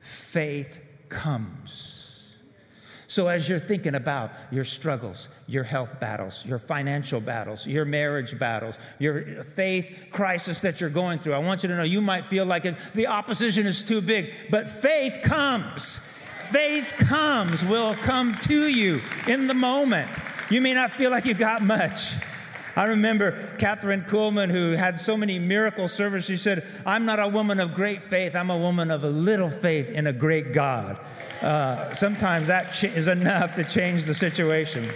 Faith 0.00 0.80
comes. 1.08 2.02
So, 3.06 3.28
as 3.28 3.46
you're 3.46 3.58
thinking 3.58 3.94
about 3.94 4.30
your 4.50 4.64
struggles, 4.64 5.28
your 5.46 5.64
health 5.64 6.00
battles, 6.00 6.46
your 6.46 6.58
financial 6.58 7.20
battles, 7.20 7.66
your 7.66 7.84
marriage 7.84 8.38
battles, 8.38 8.78
your 8.98 9.44
faith 9.44 10.06
crisis 10.10 10.62
that 10.62 10.80
you're 10.80 10.88
going 10.88 11.18
through, 11.18 11.34
I 11.34 11.38
want 11.38 11.62
you 11.62 11.68
to 11.68 11.76
know 11.76 11.82
you 11.82 12.00
might 12.00 12.24
feel 12.24 12.46
like 12.46 12.64
it, 12.64 12.74
the 12.94 13.08
opposition 13.08 13.66
is 13.66 13.84
too 13.84 14.00
big, 14.00 14.32
but 14.48 14.66
faith 14.66 15.20
comes. 15.22 15.98
Faith 15.98 16.94
comes, 16.96 17.62
will 17.62 17.94
come 17.96 18.34
to 18.34 18.66
you 18.66 19.02
in 19.28 19.46
the 19.46 19.54
moment. 19.54 20.08
You 20.50 20.60
may 20.60 20.74
not 20.74 20.90
feel 20.90 21.10
like 21.10 21.24
you 21.24 21.34
got 21.34 21.62
much. 21.62 22.14
I 22.74 22.84
remember 22.86 23.32
Kathryn 23.58 24.08
Kuhlman, 24.08 24.50
who 24.50 24.72
had 24.72 24.98
so 24.98 25.16
many 25.16 25.38
miracle 25.38 25.88
services. 25.88 26.26
She 26.26 26.36
said, 26.36 26.66
I'm 26.86 27.04
not 27.04 27.20
a 27.20 27.28
woman 27.28 27.60
of 27.60 27.74
great 27.74 28.02
faith. 28.02 28.34
I'm 28.34 28.50
a 28.50 28.56
woman 28.56 28.90
of 28.90 29.04
a 29.04 29.10
little 29.10 29.50
faith 29.50 29.90
in 29.90 30.06
a 30.06 30.12
great 30.12 30.54
God. 30.54 30.98
Uh, 31.42 31.92
sometimes 31.92 32.48
that 32.48 32.72
ch- 32.72 32.84
is 32.84 33.08
enough 33.08 33.56
to 33.56 33.64
change 33.64 34.04
the 34.04 34.14
situation. 34.14 34.88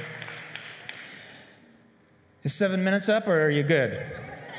Is 2.44 2.54
seven 2.54 2.82
minutes 2.84 3.08
up, 3.08 3.26
or 3.26 3.42
are 3.42 3.50
you 3.50 3.64
good? 3.64 4.00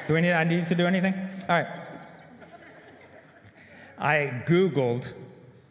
Do 0.07 0.13
we 0.13 0.21
need? 0.21 0.33
I 0.33 0.43
need 0.43 0.67
to 0.67 0.75
do 0.75 0.85
anything? 0.85 1.13
All 1.47 1.63
right. 1.63 1.67
I 3.97 4.43
Googled 4.45 5.13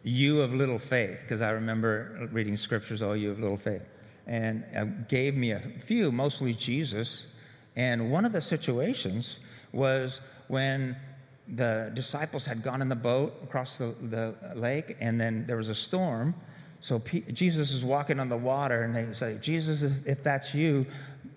"you 0.01 0.41
of 0.41 0.55
little 0.55 0.79
faith" 0.79 1.19
because 1.21 1.43
I 1.43 1.51
remember 1.51 2.27
reading 2.31 2.57
scriptures. 2.57 3.03
Oh, 3.03 3.13
you 3.13 3.29
of 3.29 3.39
little 3.39 3.57
faith 3.57 3.85
and 4.27 4.63
uh, 4.75 4.85
gave 5.07 5.35
me 5.35 5.51
a 5.51 5.59
few, 5.59 6.11
mostly 6.11 6.53
Jesus. 6.53 7.27
And 7.75 8.11
one 8.11 8.25
of 8.25 8.33
the 8.33 8.41
situations 8.41 9.39
was 9.71 10.21
when 10.47 10.97
the 11.47 11.91
disciples 11.93 12.45
had 12.45 12.61
gone 12.61 12.81
in 12.81 12.89
the 12.89 12.95
boat 12.95 13.33
across 13.43 13.77
the, 13.77 13.95
the 14.01 14.35
lake, 14.55 14.97
and 14.99 15.19
then 15.19 15.45
there 15.47 15.57
was 15.57 15.69
a 15.69 15.75
storm. 15.75 16.35
So 16.81 16.99
P- 16.99 17.23
Jesus 17.31 17.71
is 17.71 17.83
walking 17.83 18.19
on 18.19 18.27
the 18.29 18.37
water, 18.37 18.83
and 18.83 18.93
they 18.93 19.13
say, 19.13 19.37
Jesus, 19.39 19.83
if 20.05 20.23
that's 20.23 20.53
you, 20.53 20.85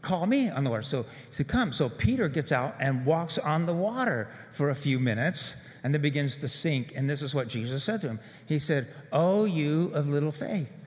call 0.02 0.26
me 0.26 0.50
on 0.50 0.64
the 0.64 0.70
water. 0.70 0.82
So 0.82 1.02
he 1.02 1.09
said, 1.30 1.49
Come. 1.49 1.73
So 1.73 1.88
Peter 1.88 2.28
gets 2.28 2.50
out 2.50 2.75
and 2.80 3.06
walks 3.06 3.38
on 3.38 3.66
the 3.66 3.75
water 3.75 4.28
for 4.52 4.70
a 4.70 4.75
few 4.75 4.99
minutes 4.99 5.54
and 5.82 5.94
then 5.94 6.02
begins 6.02 6.37
to 6.38 6.49
sink. 6.49 6.92
And 6.94 7.09
this 7.09 7.23
is 7.23 7.35
what 7.35 7.49
Jesus 7.49 7.85
said 7.85 8.02
to 8.02 8.09
him 8.09 8.20
He 8.47 8.59
said, 8.59 8.88
Oh, 9.12 9.44
you 9.44 9.90
of 9.94 10.09
little 10.09 10.32
faith. 10.32 10.80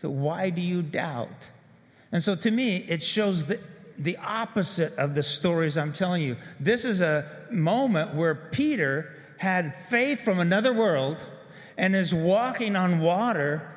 So, 0.00 0.10
why 0.10 0.50
do 0.50 0.60
you 0.60 0.82
doubt? 0.82 1.50
And 2.12 2.22
so, 2.22 2.34
to 2.36 2.50
me, 2.50 2.78
it 2.88 3.02
shows 3.02 3.44
the, 3.44 3.60
the 3.98 4.16
opposite 4.18 4.94
of 4.94 5.14
the 5.14 5.22
stories 5.22 5.76
I'm 5.76 5.92
telling 5.92 6.22
you. 6.22 6.36
This 6.60 6.84
is 6.84 7.00
a 7.00 7.26
moment 7.50 8.14
where 8.14 8.34
Peter 8.34 9.12
had 9.38 9.74
faith 9.74 10.20
from 10.20 10.38
another 10.38 10.72
world 10.72 11.26
and 11.76 11.94
is 11.94 12.14
walking 12.14 12.76
on 12.76 13.00
water. 13.00 13.68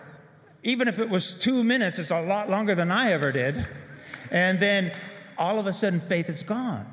Even 0.63 0.87
if 0.87 0.99
it 0.99 1.09
was 1.09 1.33
two 1.33 1.63
minutes, 1.63 1.97
it's 1.97 2.11
a 2.11 2.21
lot 2.21 2.49
longer 2.49 2.75
than 2.75 2.91
I 2.91 3.11
ever 3.13 3.31
did. 3.31 3.65
And 4.29 4.59
then 4.59 4.91
all 5.37 5.59
of 5.59 5.65
a 5.65 5.73
sudden, 5.73 5.99
faith 5.99 6.29
is 6.29 6.43
gone. 6.43 6.85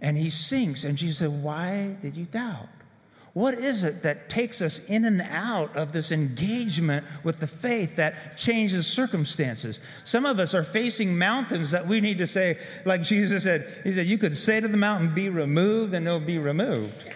And 0.00 0.16
he 0.16 0.30
sinks. 0.30 0.82
And 0.82 0.98
Jesus 0.98 1.18
said, 1.18 1.42
Why 1.42 1.96
did 2.02 2.16
you 2.16 2.24
doubt? 2.24 2.68
What 3.34 3.54
is 3.54 3.84
it 3.84 4.02
that 4.02 4.28
takes 4.28 4.60
us 4.62 4.84
in 4.86 5.04
and 5.04 5.20
out 5.20 5.76
of 5.76 5.92
this 5.92 6.10
engagement 6.10 7.06
with 7.22 7.40
the 7.40 7.46
faith 7.46 7.96
that 7.96 8.36
changes 8.36 8.86
circumstances? 8.86 9.80
Some 10.04 10.26
of 10.26 10.38
us 10.38 10.54
are 10.54 10.64
facing 10.64 11.18
mountains 11.18 11.70
that 11.70 11.86
we 11.86 12.00
need 12.00 12.18
to 12.18 12.26
say, 12.26 12.58
like 12.84 13.02
Jesus 13.02 13.44
said, 13.44 13.80
He 13.84 13.92
said, 13.92 14.06
You 14.06 14.18
could 14.18 14.36
say 14.36 14.60
to 14.60 14.68
the 14.68 14.76
mountain, 14.76 15.14
Be 15.14 15.28
removed, 15.28 15.94
and 15.94 16.06
it'll 16.06 16.20
be 16.20 16.38
removed. 16.38 17.06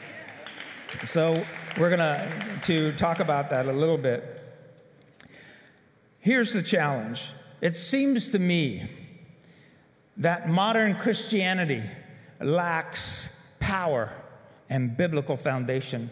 So 1.04 1.42
we're 1.78 1.94
going 1.96 2.60
to 2.62 2.92
talk 2.96 3.18
about 3.18 3.50
that 3.50 3.66
a 3.66 3.72
little 3.72 3.98
bit. 3.98 4.40
Here's 6.20 6.52
the 6.52 6.62
challenge. 6.62 7.32
It 7.60 7.74
seems 7.74 8.28
to 8.30 8.38
me 8.38 8.88
that 10.18 10.48
modern 10.48 10.94
Christianity 10.94 11.82
lacks 12.40 13.34
power 13.58 14.12
and 14.72 14.96
biblical 14.96 15.36
foundation. 15.36 16.10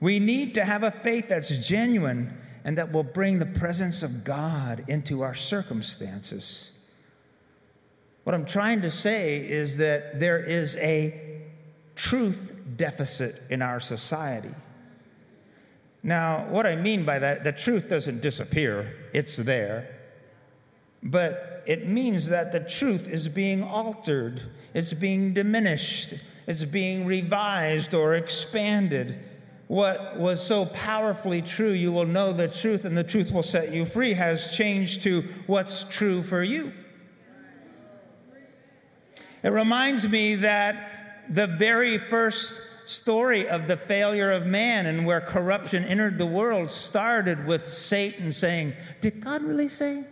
We 0.00 0.18
need 0.18 0.54
to 0.54 0.64
have 0.64 0.82
a 0.82 0.90
faith 0.90 1.28
that's 1.28 1.68
genuine 1.68 2.38
and 2.64 2.78
that 2.78 2.90
will 2.90 3.04
bring 3.04 3.38
the 3.38 3.46
presence 3.46 4.02
of 4.02 4.24
God 4.24 4.84
into 4.88 5.20
our 5.20 5.34
circumstances. 5.34 6.72
What 8.24 8.34
I'm 8.34 8.46
trying 8.46 8.80
to 8.80 8.90
say 8.90 9.46
is 9.46 9.76
that 9.76 10.18
there 10.18 10.38
is 10.38 10.76
a 10.78 11.44
truth 11.96 12.54
deficit 12.76 13.42
in 13.50 13.60
our 13.60 13.78
society. 13.78 14.54
Now, 16.02 16.46
what 16.48 16.66
I 16.66 16.76
mean 16.76 17.04
by 17.04 17.18
that, 17.18 17.44
the 17.44 17.52
truth 17.52 17.88
doesn't 17.88 18.22
disappear, 18.22 19.10
it's 19.12 19.36
there. 19.36 19.94
But 21.02 21.62
it 21.66 21.86
means 21.86 22.30
that 22.30 22.52
the 22.52 22.60
truth 22.60 23.06
is 23.06 23.28
being 23.28 23.62
altered, 23.62 24.40
it's 24.72 24.94
being 24.94 25.34
diminished, 25.34 26.14
is 26.46 26.64
being 26.64 27.06
revised 27.06 27.94
or 27.94 28.14
expanded. 28.14 29.18
What 29.66 30.16
was 30.16 30.44
so 30.44 30.66
powerfully 30.66 31.42
true, 31.42 31.70
you 31.70 31.90
will 31.90 32.06
know 32.06 32.32
the 32.32 32.48
truth, 32.48 32.84
and 32.84 32.96
the 32.96 33.04
truth 33.04 33.32
will 33.32 33.42
set 33.42 33.72
you 33.72 33.84
free, 33.84 34.14
has 34.14 34.56
changed 34.56 35.02
to 35.02 35.22
what's 35.46 35.84
true 35.84 36.22
for 36.22 36.42
you. 36.42 36.72
It 39.42 39.48
reminds 39.48 40.08
me 40.08 40.36
that 40.36 41.24
the 41.28 41.46
very 41.46 41.98
first 41.98 42.60
story 42.84 43.48
of 43.48 43.66
the 43.66 43.76
failure 43.76 44.30
of 44.30 44.46
man 44.46 44.86
and 44.86 45.04
where 45.04 45.20
corruption 45.20 45.84
entered 45.84 46.18
the 46.18 46.26
world 46.26 46.70
started 46.70 47.44
with 47.46 47.64
Satan 47.64 48.32
saying, 48.32 48.74
Did 49.00 49.20
God 49.20 49.42
really 49.42 49.68
say? 49.68 50.04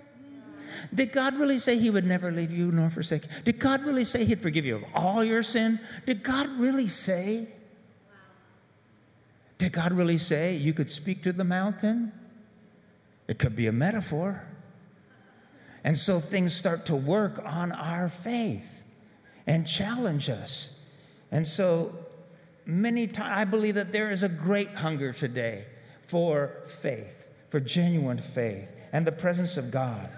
Did 0.95 1.13
God 1.13 1.37
really 1.37 1.59
say 1.59 1.79
He 1.79 1.91
would 1.91 2.07
never 2.07 2.31
leave 2.31 2.53
you 2.53 2.71
nor 2.71 2.91
forsake 2.91 3.25
you? 3.25 3.31
Did 3.45 3.59
God 3.59 3.83
really 3.83 4.05
say 4.05 4.25
He'd 4.25 4.41
forgive 4.41 4.65
you 4.65 4.77
of 4.77 4.85
all 4.95 5.25
your 5.25 5.43
sin? 5.43 5.81
Did 6.07 6.23
God 6.23 6.49
really 6.59 6.89
say? 6.89 7.49
Did 9.59 9.73
God 9.73 9.93
really 9.93 10.19
say 10.19 10.57
you 10.57 10.73
could 10.73 10.91
speak 10.91 11.23
to 11.25 11.33
the 11.33 11.45
mountain? 11.45 12.13
It 13.27 13.39
could 13.39 13.57
be 13.57 13.67
a 13.67 13.73
metaphor. 13.73 14.47
And 15.83 15.97
so 15.97 16.21
things 16.21 16.55
start 16.55 16.87
to 16.87 16.95
work 16.95 17.41
on 17.45 17.73
our 17.73 18.09
faith 18.09 18.85
and 19.47 19.67
challenge 19.67 20.29
us. 20.31 20.71
And 21.31 21.47
so 21.47 21.95
many 22.65 23.07
times, 23.07 23.33
I 23.37 23.45
believe 23.45 23.75
that 23.75 23.93
there 23.93 24.11
is 24.11 24.23
a 24.23 24.29
great 24.29 24.71
hunger 24.71 25.13
today 25.13 25.67
for 26.07 26.63
faith, 26.67 27.29
for 27.51 27.61
genuine 27.61 28.19
faith, 28.19 28.73
and 28.93 29.07
the 29.07 29.13
presence 29.13 29.57
of 29.57 29.71
God. 29.71 30.11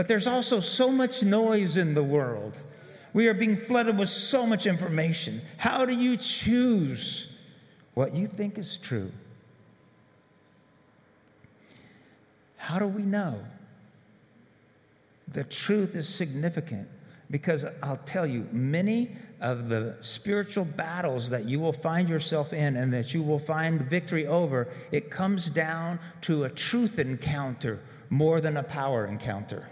But 0.00 0.08
there's 0.08 0.26
also 0.26 0.60
so 0.60 0.90
much 0.90 1.22
noise 1.22 1.76
in 1.76 1.92
the 1.92 2.02
world. 2.02 2.58
We 3.12 3.28
are 3.28 3.34
being 3.34 3.54
flooded 3.54 3.98
with 3.98 4.08
so 4.08 4.46
much 4.46 4.66
information. 4.66 5.42
How 5.58 5.84
do 5.84 5.94
you 5.94 6.16
choose 6.16 7.36
what 7.92 8.14
you 8.14 8.26
think 8.26 8.56
is 8.56 8.78
true? 8.78 9.12
How 12.56 12.78
do 12.78 12.86
we 12.86 13.02
know? 13.02 13.44
The 15.28 15.44
truth 15.44 15.94
is 15.94 16.08
significant 16.08 16.88
because 17.30 17.66
I'll 17.82 18.00
tell 18.06 18.26
you, 18.26 18.48
many 18.52 19.10
of 19.42 19.68
the 19.68 19.98
spiritual 20.00 20.64
battles 20.64 21.28
that 21.28 21.44
you 21.44 21.60
will 21.60 21.74
find 21.74 22.08
yourself 22.08 22.54
in 22.54 22.76
and 22.76 22.90
that 22.94 23.12
you 23.12 23.22
will 23.22 23.38
find 23.38 23.82
victory 23.82 24.26
over, 24.26 24.68
it 24.92 25.10
comes 25.10 25.50
down 25.50 25.98
to 26.22 26.44
a 26.44 26.48
truth 26.48 26.98
encounter 26.98 27.80
more 28.08 28.40
than 28.40 28.56
a 28.56 28.62
power 28.62 29.04
encounter. 29.04 29.68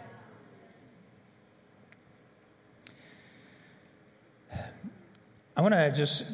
I 5.57 5.61
want 5.61 5.75
to 5.75 5.93
just 5.93 6.25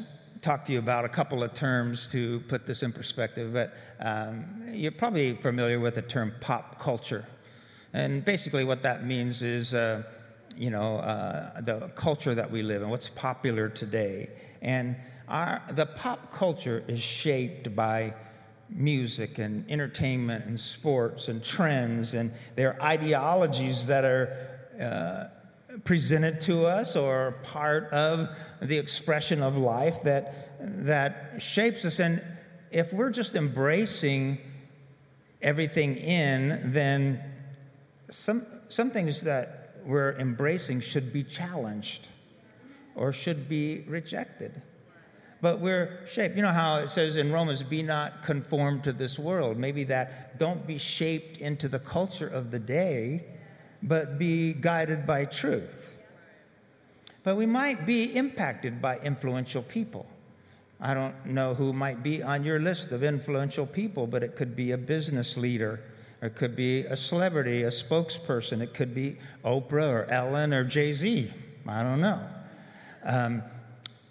talk 0.42 0.66
to 0.66 0.73
you 0.73 0.78
about 0.78 1.06
a 1.06 1.09
couple 1.09 1.42
of 1.42 1.54
terms 1.54 2.06
to 2.09 2.40
put 2.40 2.66
this 2.66 2.83
in 2.83 2.92
perspective, 2.92 3.52
but 3.54 3.75
um, 3.99 4.64
you're 4.71 4.92
probably 4.92 5.35
familiar 5.35 5.80
with 5.80 5.94
the 5.94 6.02
term 6.02 6.35
pop 6.40 6.78
culture. 6.78 7.26
And 7.94 8.25
basically, 8.25 8.64
what 8.64 8.83
that 8.83 9.06
means 9.06 9.42
is, 9.42 9.73
uh, 9.73 10.02
you 10.56 10.68
know, 10.68 10.99
uh, 10.99 11.61
the 11.62 11.88
culture 11.94 12.35
that 12.35 12.50
we 12.50 12.62
live 12.62 12.83
in, 12.83 12.90
what's 12.90 13.09
popular 13.09 13.68
today. 13.68 14.30
And 14.61 14.97
our, 15.28 15.62
the 15.71 15.87
pop 15.87 16.30
culture 16.30 16.85
is 16.87 17.00
shaped 17.00 17.75
by 17.75 18.14
music 18.68 19.38
and 19.38 19.64
entertainment 19.71 20.44
and 20.44 20.61
sports 20.61 21.28
and 21.28 21.42
trends, 21.42 22.14
and 22.14 22.33
their 22.56 22.80
ideologies 22.83 23.87
that 23.87 24.04
are 24.04 24.37
uh, 24.78 25.44
presented 25.85 26.41
to 26.41 26.67
us 26.67 26.97
or 26.97 27.37
part 27.43 27.85
of 27.93 28.29
the 28.61 28.79
expression 28.79 29.43
of 29.43 29.57
life 29.57 30.03
that, 30.03 30.59
that 30.85 31.37
shapes 31.38 31.85
us. 31.85 31.99
And 31.99 32.23
if 32.71 32.93
we're 32.93 33.11
just 33.11 33.37
embracing 33.37 34.38
everything 35.43 35.97
in, 35.97 36.73
then 36.73 37.23
some, 38.11 38.47
some 38.69 38.91
things 38.91 39.23
that 39.23 39.76
we're 39.85 40.14
embracing 40.14 40.81
should 40.81 41.12
be 41.12 41.23
challenged 41.23 42.09
or 42.95 43.12
should 43.12 43.49
be 43.49 43.85
rejected. 43.87 44.62
But 45.43 45.61
we're 45.61 46.07
shaped. 46.07 46.37
You 46.37 46.43
know 46.43 46.53
how 46.53 46.79
it 46.79 46.88
says 46.88 47.19
in 47.19 47.31
Romans, 47.31 47.62
be 47.62 47.83
not 47.83 48.23
conformed 48.23 48.85
to 48.85 48.93
this 48.95 49.19
world. 49.19 49.59
Maybe 49.59 49.85
that 49.85 50.38
don't 50.38 50.67
be 50.67 50.79
shaped 50.79 51.37
into 51.37 51.69
the 51.69 51.79
culture 51.79 52.26
of 52.26 52.50
the 52.50 52.59
day 52.59 53.26
but 53.85 54.19
be 54.19 54.53
guided 54.53 55.07
by 55.07 55.25
truth. 55.26 55.95
But 57.23 57.37
we 57.37 57.47
might 57.47 57.87
be 57.87 58.17
impacted 58.17 58.83
by 58.83 58.99
influential 58.99 59.62
people. 59.62 60.07
I 60.81 60.93
don't 60.93 61.26
know 61.26 61.55
who 61.55 61.73
might 61.73 62.03
be 62.03 62.23
on 62.23 62.45
your 62.45 62.59
list 62.59 62.93
of 62.93 63.03
influential 63.03 63.67
people, 63.67 64.07
but 64.07 64.23
it 64.23 64.37
could 64.37 64.57
be 64.57 64.73
a 64.73 64.79
business 64.79 65.37
leader, 65.37 65.81
or 66.21 66.29
it 66.29 66.37
could 66.37 66.57
be 66.57 66.81
a 66.81 66.97
celebrity, 66.97 67.62
a 67.62 67.71
spokesperson, 67.71 68.61
it 68.61 68.75
could 68.75 68.95
be 68.95 69.17
Oprah 69.45 69.88
or 69.88 70.05
Ellen 70.11 70.53
or 70.53 70.64
Jay 70.64 70.93
Z. 70.93 71.31
I 71.67 71.83
don't 71.83 72.00
know. 72.00 72.21
Um, 73.05 73.43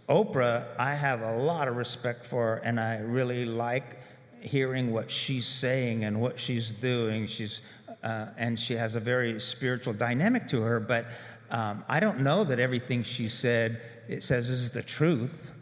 Oprah, 0.10 0.66
I 0.80 0.96
have 0.96 1.22
a 1.22 1.38
lot 1.38 1.68
of 1.68 1.76
respect 1.76 2.26
for, 2.26 2.62
and 2.64 2.80
I 2.80 3.00
really 3.00 3.46
like 3.46 4.00
hearing 4.42 4.92
what 4.92 5.10
she's 5.10 5.46
saying 5.46 6.04
and 6.04 6.20
what 6.20 6.40
she's 6.40 6.72
doing. 6.72 7.28
She's 7.28 7.62
uh, 8.04 8.28
and 8.38 8.60
she 8.60 8.76
has 8.76 8.96
a 8.96 9.00
very 9.00 9.40
spiritual 9.40 9.94
dynamic 9.94 10.48
to 10.50 10.62
her. 10.62 10.80
But 10.80 11.08
um, 11.50 11.84
I 11.88 12.00
don't 12.00 12.20
know 12.20 12.44
that 12.44 12.60
everything 12.60 13.04
she 13.04 13.28
said 13.28 13.82
it 14.08 14.24
says 14.24 14.50
this 14.50 14.60
is 14.60 14.70
the 14.72 14.84
truth. 14.84 15.54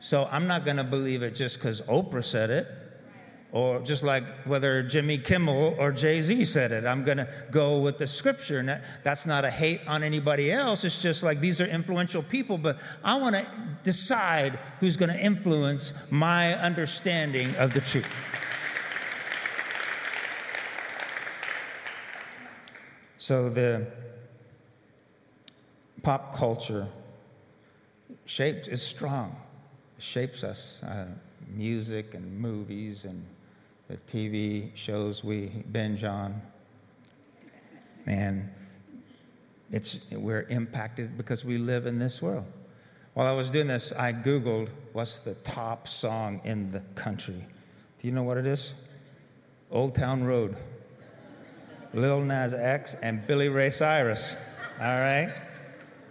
So 0.00 0.28
I'm 0.30 0.46
not 0.46 0.64
going 0.64 0.78
to 0.78 0.84
believe 0.84 1.22
it 1.22 1.34
just 1.34 1.56
because 1.56 1.80
Oprah 1.82 2.24
said 2.24 2.50
it, 2.50 2.66
or 3.52 3.80
just 3.80 4.02
like 4.02 4.24
whether 4.44 4.82
Jimmy 4.82 5.18
Kimmel 5.18 5.76
or 5.78 5.92
Jay 5.92 6.22
Z 6.22 6.44
said 6.46 6.72
it. 6.72 6.86
I'm 6.86 7.04
going 7.04 7.18
to 7.18 7.28
go 7.50 7.78
with 7.78 7.98
the 7.98 8.06
scripture. 8.06 8.58
And 8.58 8.68
that, 8.68 8.84
that's 9.04 9.26
not 9.26 9.44
a 9.44 9.50
hate 9.50 9.80
on 9.86 10.02
anybody 10.02 10.50
else. 10.50 10.84
It's 10.84 11.02
just 11.02 11.22
like 11.22 11.40
these 11.40 11.60
are 11.60 11.66
influential 11.66 12.22
people, 12.22 12.56
but 12.56 12.78
I 13.04 13.20
want 13.20 13.36
to 13.36 13.46
decide 13.84 14.58
who's 14.80 14.96
going 14.96 15.10
to 15.10 15.20
influence 15.20 15.92
my 16.10 16.54
understanding 16.54 17.54
of 17.56 17.74
the 17.74 17.82
truth. 17.82 18.10
So 23.22 23.48
the 23.48 23.86
pop 26.02 26.34
culture 26.34 26.88
shapes 28.24 28.66
is 28.66 28.82
strong, 28.82 29.36
shapes 29.96 30.42
us. 30.42 30.82
Uh, 30.82 31.06
music 31.54 32.14
and 32.14 32.40
movies 32.40 33.04
and 33.04 33.24
the 33.86 33.96
TV 34.08 34.74
shows 34.74 35.22
we 35.22 35.62
binge 35.70 36.02
on. 36.02 36.42
And 38.06 38.50
it's, 39.70 40.00
we're 40.10 40.48
impacted 40.48 41.16
because 41.16 41.44
we 41.44 41.58
live 41.58 41.86
in 41.86 42.00
this 42.00 42.20
world. 42.20 42.46
While 43.14 43.28
I 43.28 43.32
was 43.34 43.50
doing 43.50 43.68
this, 43.68 43.92
I 43.96 44.12
Googled 44.12 44.68
what's 44.94 45.20
the 45.20 45.34
top 45.34 45.86
song 45.86 46.40
in 46.42 46.72
the 46.72 46.80
country. 46.96 47.46
Do 48.00 48.08
you 48.08 48.12
know 48.12 48.24
what 48.24 48.36
it 48.36 48.46
is? 48.46 48.74
Old 49.70 49.94
Town 49.94 50.24
Road. 50.24 50.56
Lil 51.94 52.20
Nas 52.20 52.54
X, 52.54 52.94
and 53.02 53.26
Billy 53.26 53.48
Ray 53.48 53.70
Cyrus. 53.70 54.34
All 54.80 54.86
right? 54.86 55.32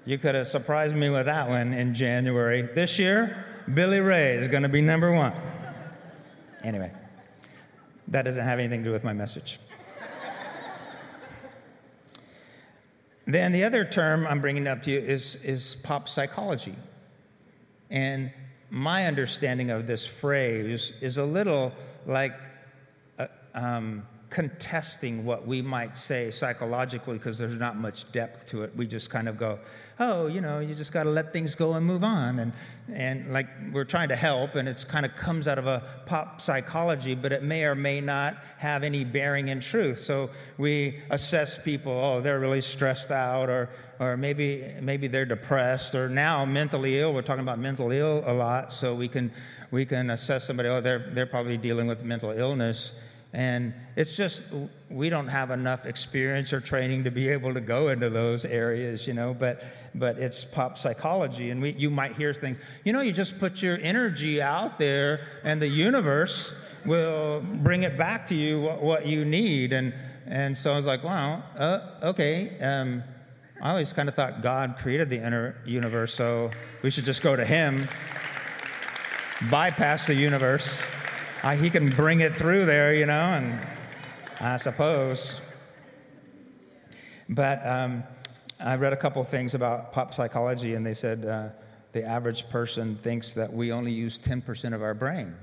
You 0.05 0.17
could 0.17 0.35
have 0.35 0.47
surprised 0.47 0.95
me 0.95 1.09
with 1.09 1.25
that 1.25 1.47
one 1.47 1.73
in 1.73 1.93
January. 1.93 2.61
This 2.61 2.97
year, 2.97 3.45
Billy 3.71 3.99
Ray 3.99 4.35
is 4.35 4.47
going 4.47 4.63
to 4.63 4.69
be 4.69 4.81
number 4.81 5.11
one. 5.11 5.33
Anyway, 6.63 6.91
that 8.07 8.23
doesn't 8.23 8.43
have 8.43 8.59
anything 8.59 8.81
to 8.83 8.89
do 8.89 8.91
with 8.91 9.03
my 9.03 9.13
message. 9.13 9.59
then 13.25 13.51
the 13.51 13.63
other 13.63 13.85
term 13.85 14.25
I'm 14.27 14.41
bringing 14.41 14.67
up 14.67 14.83
to 14.83 14.91
you 14.91 14.99
is, 14.99 15.35
is 15.37 15.75
pop 15.83 16.09
psychology. 16.09 16.75
And 17.89 18.31
my 18.69 19.05
understanding 19.05 19.69
of 19.69 19.85
this 19.85 20.07
phrase 20.07 20.93
is 21.01 21.17
a 21.17 21.25
little 21.25 21.73
like 22.05 22.33
uh, 23.19 23.27
um, 23.53 24.03
contesting 24.31 25.25
what 25.25 25.45
we 25.45 25.61
might 25.61 25.95
say 25.97 26.31
psychologically 26.31 27.17
because 27.17 27.37
there's 27.37 27.59
not 27.59 27.75
much 27.75 28.09
depth 28.13 28.45
to 28.45 28.63
it. 28.63 28.73
We 28.77 28.87
just 28.87 29.09
kind 29.09 29.27
of 29.27 29.37
go, 29.37 29.59
oh, 29.99 30.27
you 30.27 30.39
know, 30.39 30.59
you 30.59 30.73
just 30.73 30.93
got 30.93 31.03
to 31.03 31.09
let 31.09 31.33
things 31.33 31.53
go 31.53 31.73
and 31.73 31.85
move 31.85 32.01
on. 32.01 32.39
And, 32.39 32.53
and 32.93 33.33
like 33.33 33.47
we're 33.73 33.83
trying 33.83 34.07
to 34.07 34.15
help, 34.15 34.55
and 34.55 34.69
it 34.69 34.85
kind 34.87 35.05
of 35.05 35.17
comes 35.17 35.49
out 35.49 35.59
of 35.59 35.67
a 35.67 35.83
pop 36.05 36.39
psychology, 36.39 37.13
but 37.13 37.33
it 37.33 37.43
may 37.43 37.65
or 37.65 37.75
may 37.75 37.99
not 37.99 38.37
have 38.57 38.83
any 38.83 39.03
bearing 39.03 39.49
in 39.49 39.59
truth. 39.59 39.99
So 39.99 40.29
we 40.57 41.01
assess 41.09 41.61
people, 41.61 41.91
oh, 41.91 42.21
they're 42.21 42.39
really 42.39 42.61
stressed 42.61 43.11
out, 43.11 43.49
or, 43.49 43.69
or 43.99 44.15
maybe, 44.15 44.65
maybe 44.81 45.07
they're 45.07 45.25
depressed, 45.25 45.93
or 45.93 46.07
now 46.07 46.45
mentally 46.45 46.97
ill. 46.97 47.13
We're 47.13 47.21
talking 47.21 47.43
about 47.43 47.59
mental 47.59 47.91
ill 47.91 48.23
a 48.25 48.33
lot, 48.33 48.71
so 48.71 48.95
we 48.95 49.09
can, 49.09 49.33
we 49.71 49.85
can 49.85 50.09
assess 50.09 50.47
somebody, 50.47 50.69
oh, 50.69 50.79
they're, 50.79 51.09
they're 51.11 51.25
probably 51.25 51.57
dealing 51.57 51.87
with 51.87 52.05
mental 52.05 52.31
illness. 52.31 52.93
And 53.33 53.73
it's 53.95 54.15
just, 54.17 54.43
we 54.89 55.09
don't 55.09 55.29
have 55.29 55.51
enough 55.51 55.85
experience 55.85 56.51
or 56.51 56.59
training 56.59 57.05
to 57.05 57.11
be 57.11 57.29
able 57.29 57.53
to 57.53 57.61
go 57.61 57.87
into 57.87 58.09
those 58.09 58.43
areas, 58.43 59.07
you 59.07 59.13
know, 59.13 59.33
but, 59.33 59.63
but 59.95 60.17
it's 60.17 60.43
pop 60.43 60.77
psychology. 60.77 61.49
And 61.49 61.61
we, 61.61 61.71
you 61.71 61.89
might 61.89 62.15
hear 62.15 62.33
things, 62.33 62.59
you 62.83 62.91
know, 62.91 62.99
you 62.99 63.13
just 63.13 63.39
put 63.39 63.61
your 63.61 63.77
energy 63.81 64.41
out 64.41 64.79
there 64.79 65.25
and 65.43 65.61
the 65.61 65.67
universe 65.67 66.53
will 66.85 67.41
bring 67.41 67.83
it 67.83 67.97
back 67.97 68.25
to 68.25 68.35
you 68.35 68.59
what, 68.59 68.81
what 68.81 69.05
you 69.05 69.23
need. 69.23 69.71
And, 69.71 69.93
and 70.25 70.57
so 70.57 70.73
I 70.73 70.75
was 70.75 70.85
like, 70.85 71.03
wow, 71.03 71.41
uh, 71.55 72.09
okay. 72.09 72.57
Um, 72.59 73.03
I 73.61 73.69
always 73.69 73.93
kind 73.93 74.09
of 74.09 74.15
thought 74.15 74.41
God 74.41 74.77
created 74.79 75.09
the 75.09 75.23
inner 75.23 75.55
universe, 75.65 76.15
so 76.15 76.49
we 76.81 76.89
should 76.89 77.05
just 77.05 77.21
go 77.21 77.35
to 77.35 77.45
Him, 77.45 77.87
bypass 79.51 80.07
the 80.07 80.15
universe 80.15 80.81
uh, 81.43 81.55
he 81.55 81.69
can 81.69 81.89
bring 81.89 82.21
it 82.21 82.35
through 82.35 82.65
there, 82.65 82.93
you 82.93 83.05
know, 83.05 83.13
and 83.13 83.59
I 84.39 84.57
suppose. 84.57 85.41
But 87.27 87.65
um, 87.65 88.03
I 88.59 88.75
read 88.75 88.93
a 88.93 88.97
couple 88.97 89.23
things 89.23 89.55
about 89.55 89.91
pop 89.91 90.13
psychology, 90.13 90.75
and 90.75 90.85
they 90.85 90.93
said 90.93 91.25
uh, 91.25 91.49
the 91.93 92.03
average 92.03 92.47
person 92.49 92.95
thinks 92.95 93.33
that 93.33 93.51
we 93.51 93.71
only 93.71 93.91
use 93.91 94.19
10% 94.19 94.73
of 94.75 94.83
our 94.83 94.93
brain. 94.93 95.35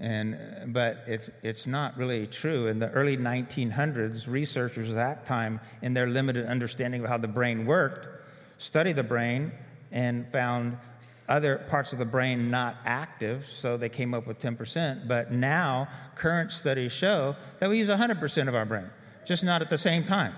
And, 0.00 0.72
but 0.72 1.02
it's, 1.06 1.30
it's 1.42 1.66
not 1.66 1.96
really 1.96 2.26
true. 2.26 2.66
In 2.66 2.78
the 2.78 2.90
early 2.90 3.16
1900s, 3.16 4.26
researchers 4.26 4.90
at 4.90 4.94
that 4.94 5.26
time, 5.26 5.60
in 5.82 5.94
their 5.94 6.06
limited 6.06 6.46
understanding 6.46 7.02
of 7.02 7.08
how 7.08 7.18
the 7.18 7.28
brain 7.28 7.66
worked, 7.66 8.06
studied 8.58 8.96
the 8.96 9.04
brain 9.04 9.52
and 9.92 10.30
found 10.30 10.78
other 11.28 11.58
parts 11.58 11.92
of 11.92 11.98
the 11.98 12.04
brain 12.04 12.50
not 12.50 12.76
active, 12.84 13.46
so 13.46 13.76
they 13.76 13.88
came 13.88 14.14
up 14.14 14.26
with 14.26 14.38
10%. 14.38 15.08
But 15.08 15.32
now, 15.32 15.88
current 16.14 16.52
studies 16.52 16.92
show 16.92 17.36
that 17.58 17.68
we 17.68 17.78
use 17.78 17.88
100% 17.88 18.48
of 18.48 18.54
our 18.54 18.64
brain, 18.64 18.90
just 19.24 19.44
not 19.44 19.62
at 19.62 19.68
the 19.68 19.78
same 19.78 20.04
time. 20.04 20.34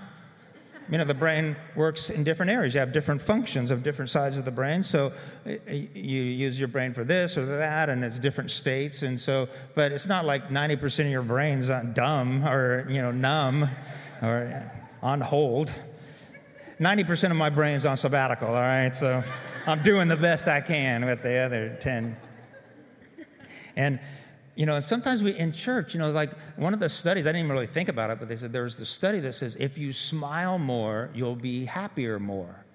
You 0.91 0.97
know, 0.97 1.03
the 1.03 1.13
brain 1.13 1.55
works 1.75 2.09
in 2.09 2.23
different 2.23 2.51
areas. 2.51 2.73
You 2.73 2.79
have 2.79 2.91
different 2.91 3.21
functions 3.21 3.69
of 3.69 3.83
different 3.83 4.09
sides 4.09 4.39
of 4.39 4.45
the 4.45 4.51
brain. 4.51 4.81
So 4.81 5.13
eh, 5.45 5.57
eh, 5.67 5.85
you 5.93 6.23
use 6.23 6.57
your 6.57 6.67
brain 6.67 6.95
for 6.95 7.03
this 7.03 7.37
or 7.37 7.45
that, 7.45 7.89
and 7.89 8.03
it's 8.03 8.17
different 8.17 8.49
states. 8.49 9.03
And 9.03 9.19
so, 9.19 9.47
but 9.75 9.91
it's 9.91 10.07
not 10.07 10.25
like 10.25 10.49
90% 10.49 11.01
of 11.05 11.11
your 11.11 11.21
brain's 11.21 11.67
dumb 11.93 12.43
or, 12.43 12.87
you 12.89 13.03
know, 13.03 13.11
numb 13.11 13.69
or 14.23 14.71
on 15.03 15.21
hold. 15.21 15.71
90% 16.79 17.31
of 17.31 17.37
my 17.37 17.49
brain's 17.49 17.85
on 17.85 17.97
sabbatical, 17.97 18.47
all 18.47 18.53
right? 18.53 18.95
So 18.95 19.21
I'm 19.67 19.83
doing 19.83 20.07
the 20.07 20.15
best 20.15 20.47
I 20.47 20.61
can 20.61 21.05
with 21.05 21.21
the 21.21 21.37
other 21.37 21.77
10. 21.79 22.15
And, 23.75 23.99
you 24.55 24.65
know, 24.65 24.79
sometimes 24.79 25.21
we 25.21 25.31
in 25.37 25.51
church, 25.51 25.93
you 25.93 25.99
know, 25.99 26.11
like 26.11 26.31
one 26.57 26.73
of 26.73 26.79
the 26.79 26.89
studies, 26.89 27.27
I 27.27 27.29
didn't 27.29 27.45
even 27.45 27.51
really 27.51 27.67
think 27.67 27.89
about 27.89 28.11
it, 28.11 28.19
but 28.19 28.29
they 28.29 28.37
said 28.37 28.53
there 28.53 28.63
was 28.63 28.77
this 28.77 28.89
study 28.89 29.19
that 29.21 29.33
says 29.33 29.57
if 29.57 29.77
you 29.77 29.91
smile 29.91 30.57
more, 30.57 31.09
you'll 31.13 31.35
be 31.35 31.65
happier 31.65 32.19
more. 32.19 32.65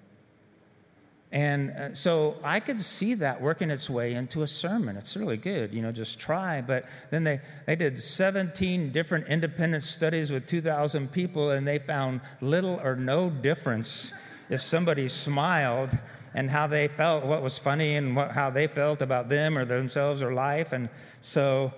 And 1.35 1.71
uh, 1.71 1.93
so 1.93 2.37
I 2.45 2.61
could 2.61 2.79
see 2.79 3.13
that 3.15 3.41
working 3.41 3.69
its 3.69 3.89
way 3.89 4.13
into 4.13 4.43
a 4.43 4.47
sermon. 4.47 4.95
It's 4.95 5.17
really 5.17 5.35
good, 5.35 5.73
you 5.73 5.81
know, 5.81 5.91
just 5.91 6.17
try. 6.17 6.61
But 6.61 6.85
then 7.11 7.25
they, 7.25 7.41
they 7.65 7.75
did 7.75 8.01
17 8.01 8.93
different 8.93 9.27
independent 9.27 9.83
studies 9.83 10.31
with 10.31 10.47
2,000 10.47 11.11
people, 11.11 11.51
and 11.51 11.67
they 11.67 11.77
found 11.77 12.21
little 12.39 12.79
or 12.81 12.95
no 12.95 13.29
difference 13.29 14.13
if 14.49 14.61
somebody 14.61 15.09
smiled 15.09 15.89
and 16.33 16.49
how 16.49 16.67
they 16.67 16.87
felt, 16.87 17.25
what 17.25 17.43
was 17.43 17.57
funny, 17.57 17.97
and 17.97 18.15
what, 18.15 18.31
how 18.31 18.49
they 18.49 18.67
felt 18.67 19.01
about 19.01 19.27
them 19.27 19.57
or 19.57 19.65
themselves 19.65 20.23
or 20.23 20.33
life. 20.33 20.71
And 20.71 20.87
so 21.19 21.73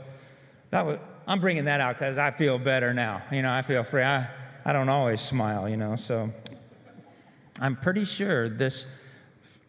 that 0.69 0.85
was, 0.85 0.99
I'm 1.25 1.39
bringing 1.39 1.65
that 1.65 1.81
out 1.81 1.95
because 1.95 2.19
I 2.19 2.29
feel 2.29 2.59
better 2.59 2.93
now. 2.93 3.23
You 3.31 3.41
know, 3.41 3.51
I 3.51 3.63
feel 3.63 3.83
free. 3.83 4.03
I, 4.03 4.29
I 4.63 4.71
don't 4.71 4.89
always 4.89 5.19
smile, 5.19 5.67
you 5.67 5.77
know, 5.77 5.95
so 5.95 6.31
I'm 7.59 7.75
pretty 7.75 8.05
sure 8.05 8.49
this 8.49 8.85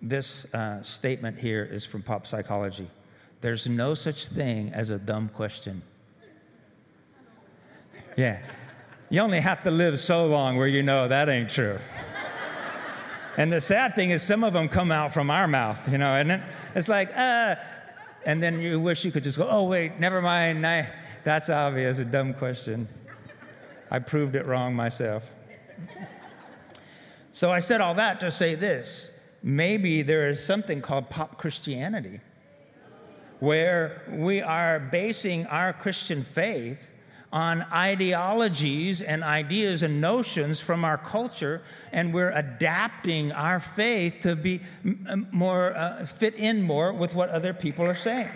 this 0.00 0.52
uh, 0.54 0.82
statement 0.82 1.38
here 1.38 1.64
is 1.64 1.84
from 1.84 2.02
pop 2.02 2.26
psychology. 2.26 2.88
There's 3.40 3.68
no 3.68 3.94
such 3.94 4.26
thing 4.26 4.72
as 4.72 4.90
a 4.90 4.98
dumb 4.98 5.28
question. 5.28 5.82
Yeah. 8.16 8.40
You 9.10 9.20
only 9.20 9.40
have 9.40 9.62
to 9.62 9.70
live 9.70 9.98
so 10.00 10.26
long 10.26 10.56
where 10.56 10.66
you 10.66 10.82
know 10.82 11.08
that 11.08 11.28
ain't 11.28 11.48
true. 11.48 11.78
and 13.36 13.52
the 13.52 13.60
sad 13.60 13.94
thing 13.94 14.10
is, 14.10 14.22
some 14.22 14.44
of 14.44 14.52
them 14.52 14.68
come 14.68 14.90
out 14.90 15.14
from 15.14 15.30
our 15.30 15.46
mouth, 15.46 15.90
you 15.90 15.98
know, 15.98 16.14
and 16.14 16.42
it's 16.74 16.88
like, 16.88 17.10
uh, 17.16 17.56
and 18.26 18.42
then 18.42 18.60
you 18.60 18.80
wish 18.80 19.04
you 19.04 19.12
could 19.12 19.22
just 19.22 19.38
go, 19.38 19.48
oh, 19.48 19.64
wait, 19.64 19.98
never 19.98 20.20
mind. 20.20 20.66
I, 20.66 20.92
that's 21.24 21.48
obvious, 21.48 21.98
a 21.98 22.04
dumb 22.04 22.34
question. 22.34 22.88
I 23.90 24.00
proved 24.00 24.34
it 24.34 24.46
wrong 24.46 24.74
myself. 24.74 25.32
so 27.32 27.50
I 27.50 27.60
said 27.60 27.80
all 27.80 27.94
that 27.94 28.20
to 28.20 28.30
say 28.30 28.54
this 28.54 29.10
maybe 29.48 30.02
there 30.02 30.28
is 30.28 30.44
something 30.44 30.82
called 30.82 31.08
pop 31.08 31.38
Christianity, 31.38 32.20
where 33.40 34.02
we 34.10 34.42
are 34.42 34.78
basing 34.78 35.46
our 35.46 35.72
Christian 35.72 36.22
faith 36.22 36.94
on 37.32 37.62
ideologies 37.72 39.00
and 39.00 39.24
ideas 39.24 39.82
and 39.82 40.02
notions 40.02 40.60
from 40.60 40.84
our 40.84 40.98
culture, 40.98 41.62
and 41.92 42.12
we're 42.12 42.32
adapting 42.32 43.32
our 43.32 43.58
faith 43.58 44.20
to 44.20 44.36
be 44.36 44.60
more 45.32 45.74
uh, 45.74 46.04
fit 46.04 46.34
in 46.34 46.62
more 46.62 46.92
with 46.92 47.14
what 47.14 47.30
other 47.30 47.54
people 47.54 47.86
are 47.86 47.94
saying. 47.94 48.30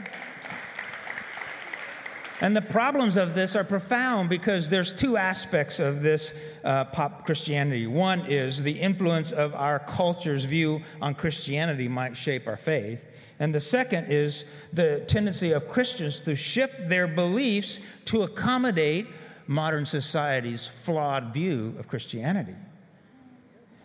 And 2.43 2.57
the 2.57 2.61
problems 2.61 3.17
of 3.17 3.37
this 3.37 3.55
are 3.55 3.63
profound 3.63 4.29
because 4.29 4.69
there's 4.69 4.93
two 4.93 5.17
aspects 5.17 5.79
of 5.79 6.03
this 6.03 6.35
uh, 6.65 6.87
pop 6.87 7.25
Christianity. 7.25 7.87
One 7.87 8.27
is 8.27 8.65
the 8.65 8.81
influence 8.81 9.31
of 9.31 9.55
our 9.55 9.79
culture's 9.79 10.45
view 10.45 10.81
on 11.01 11.15
Christianity 11.15 11.87
might 11.87 12.17
shape 12.17 12.49
our 12.49 12.57
faith. 12.57 13.05
And 13.39 13.55
the 13.55 13.61
second 13.61 14.07
is 14.11 14.45
the 14.73 15.05
tendency 15.07 15.53
of 15.53 15.69
Christians 15.69 16.21
to 16.23 16.35
shift 16.35 16.89
their 16.89 17.07
beliefs 17.07 17.79
to 18.07 18.23
accommodate 18.23 19.07
modern 19.47 19.87
society's 19.87 20.67
flawed 20.67 21.33
view 21.33 21.77
of 21.79 21.87
Christianity. 21.87 22.57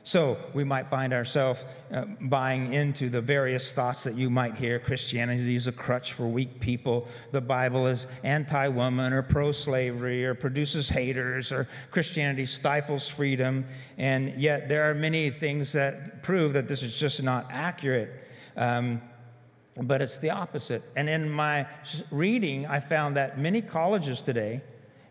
So 0.08 0.38
we 0.54 0.64
might 0.64 0.88
find 0.88 1.12
ourselves 1.12 1.66
uh, 1.92 2.06
buying 2.22 2.72
into 2.72 3.10
the 3.10 3.20
various 3.20 3.74
thoughts 3.74 4.06
that 4.06 4.16
you 4.16 4.30
might 4.30 4.56
hear. 4.56 4.80
Christianity 4.80 5.54
is 5.54 5.68
a 5.68 5.74
crutch 5.74 6.14
for 6.14 6.26
weak 6.26 6.62
people. 6.62 7.10
The 7.34 7.42
Bible 7.42 7.88
is 7.88 8.08
anti 8.24 8.70
woman 8.70 9.12
or 9.12 9.22
pro 9.22 9.52
slavery 9.52 10.26
or 10.26 10.34
produces 10.34 10.88
haters 10.88 11.52
or 11.52 11.68
Christianity 11.92 12.46
stifles 12.46 13.10
freedom. 13.10 13.66
And 13.98 14.40
yet 14.40 14.70
there 14.70 14.90
are 14.90 14.94
many 14.94 15.30
things 15.30 15.74
that 15.74 16.24
prove 16.24 16.54
that 16.54 16.70
this 16.70 16.84
is 16.84 16.98
just 16.98 17.22
not 17.22 17.48
accurate. 17.50 18.30
Um, 18.56 19.02
but 19.76 20.02
it's 20.02 20.20
the 20.20 20.30
opposite. 20.30 20.84
And 20.96 21.10
in 21.10 21.30
my 21.30 21.68
reading, 22.12 22.66
I 22.66 22.80
found 22.80 23.18
that 23.18 23.38
many 23.38 23.62
colleges 23.62 24.24
today, 24.24 24.62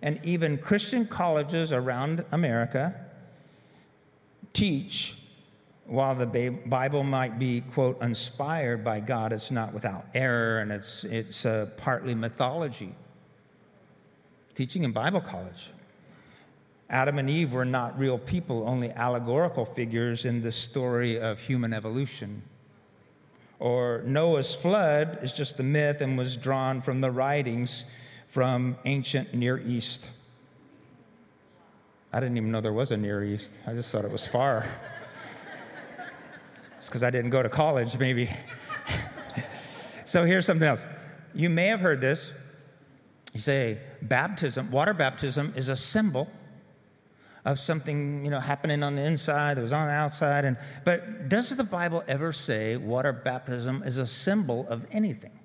and 0.01 0.19
even 0.25 0.57
Christian 0.57 1.07
colleges 1.07 1.71
around 1.71 2.25
America, 2.33 3.06
teach 4.57 5.16
while 5.85 6.14
the 6.14 6.27
Bible 6.66 7.05
might 7.05 7.38
be, 7.38 7.61
quote, 7.61 8.03
inspired 8.03 8.83
by 8.83 9.01
God, 9.01 9.33
it's 9.33 9.51
not 9.51 9.73
without 9.73 10.07
error 10.14 10.59
and 10.59 10.73
it's, 10.73 11.05
it's 11.05 11.47
uh, 11.47 11.69
partly 11.77 12.14
mythology. 12.14 12.92
Teaching 14.55 14.83
in 14.83 14.92
Bible 14.92 15.21
college. 15.21 15.71
Adam 16.88 17.19
and 17.19 17.29
Eve 17.29 17.53
were 17.53 17.64
not 17.64 17.99
real 17.99 18.19
people, 18.19 18.69
only 18.69 18.90
allegorical 18.92 19.64
figures 19.64 20.25
in 20.25 20.40
the 20.40 20.51
story 20.51 21.21
of 21.21 21.38
human 21.38 21.73
evolution. 21.73 22.42
Or 23.59 24.03
Noah's 24.07 24.55
flood 24.55 25.19
is 25.23 25.33
just 25.33 25.61
a 25.61 25.62
myth 25.62 26.01
and 26.01 26.16
was 26.16 26.37
drawn 26.37 26.81
from 26.81 27.01
the 27.01 27.11
writings 27.11 27.85
from 28.29 28.77
ancient 28.85 29.35
Near 29.35 29.59
East. 29.59 30.11
I 32.16 32.20
didn't 32.20 32.38
even 32.38 32.50
know 32.50 32.62
there 32.62 32.72
was 32.72 32.92
a 32.92 32.96
Near 32.96 33.22
East. 33.22 33.52
I 33.66 33.74
just 33.74 33.92
thought 33.92 34.07
it 34.07 34.11
was 34.11 34.26
far. 34.26 34.64
it's 36.76 36.87
because 36.87 37.02
I 37.02 37.11
didn't 37.11 37.29
go 37.29 37.42
to 37.42 37.50
college, 37.50 37.98
maybe. 37.98 38.31
so 40.07 40.24
here's 40.24 40.46
something 40.46 40.66
else. 40.66 40.83
You 41.35 41.50
may 41.50 41.66
have 41.66 41.81
heard 41.81 42.00
this. 42.00 42.33
You 43.35 43.40
say 43.40 43.81
baptism, 44.00 44.70
water 44.70 44.94
baptism 44.94 45.52
is 45.57 45.68
a 45.68 45.76
symbol 45.76 46.31
of 47.44 47.59
something 47.59 48.24
you 48.24 48.31
know 48.31 48.40
happening 48.40 48.83
on 48.83 48.96
the 48.96 49.05
inside 49.05 49.59
that 49.59 49.62
was 49.62 49.74
on 49.74 49.87
the 49.87 49.92
outside 49.92 50.46
and 50.46 50.57
but 50.85 51.29
does 51.29 51.55
the 51.55 51.62
bible 51.62 52.02
ever 52.09 52.33
say 52.33 52.76
water 52.76 53.12
baptism 53.12 53.85
is 53.85 53.98
a 53.98 54.07
symbol 54.07 54.66
of 54.68 54.85
anything 54.90 55.38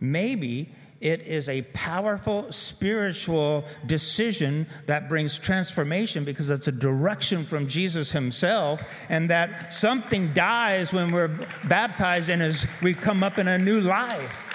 maybe 0.00 0.70
it 1.00 1.22
is 1.22 1.48
a 1.48 1.62
powerful 1.72 2.52
spiritual 2.52 3.64
decision 3.86 4.66
that 4.86 5.08
brings 5.08 5.38
transformation 5.38 6.24
because 6.24 6.50
it's 6.50 6.68
a 6.68 6.72
direction 6.72 7.44
from 7.44 7.66
Jesus 7.66 8.12
himself, 8.12 8.84
and 9.08 9.30
that 9.30 9.72
something 9.72 10.32
dies 10.34 10.92
when 10.92 11.10
we're 11.10 11.34
baptized 11.64 12.28
and 12.28 12.42
as 12.42 12.66
we 12.82 12.92
come 12.92 13.22
up 13.22 13.38
in 13.38 13.48
a 13.48 13.58
new 13.58 13.80
life. 13.80 14.46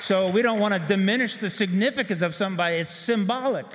So 0.00 0.30
we 0.30 0.42
don't 0.42 0.58
want 0.58 0.74
to 0.74 0.80
diminish 0.80 1.38
the 1.38 1.50
significance 1.50 2.22
of 2.22 2.34
somebody, 2.34 2.76
it's 2.76 2.90
symbolic. 2.90 3.66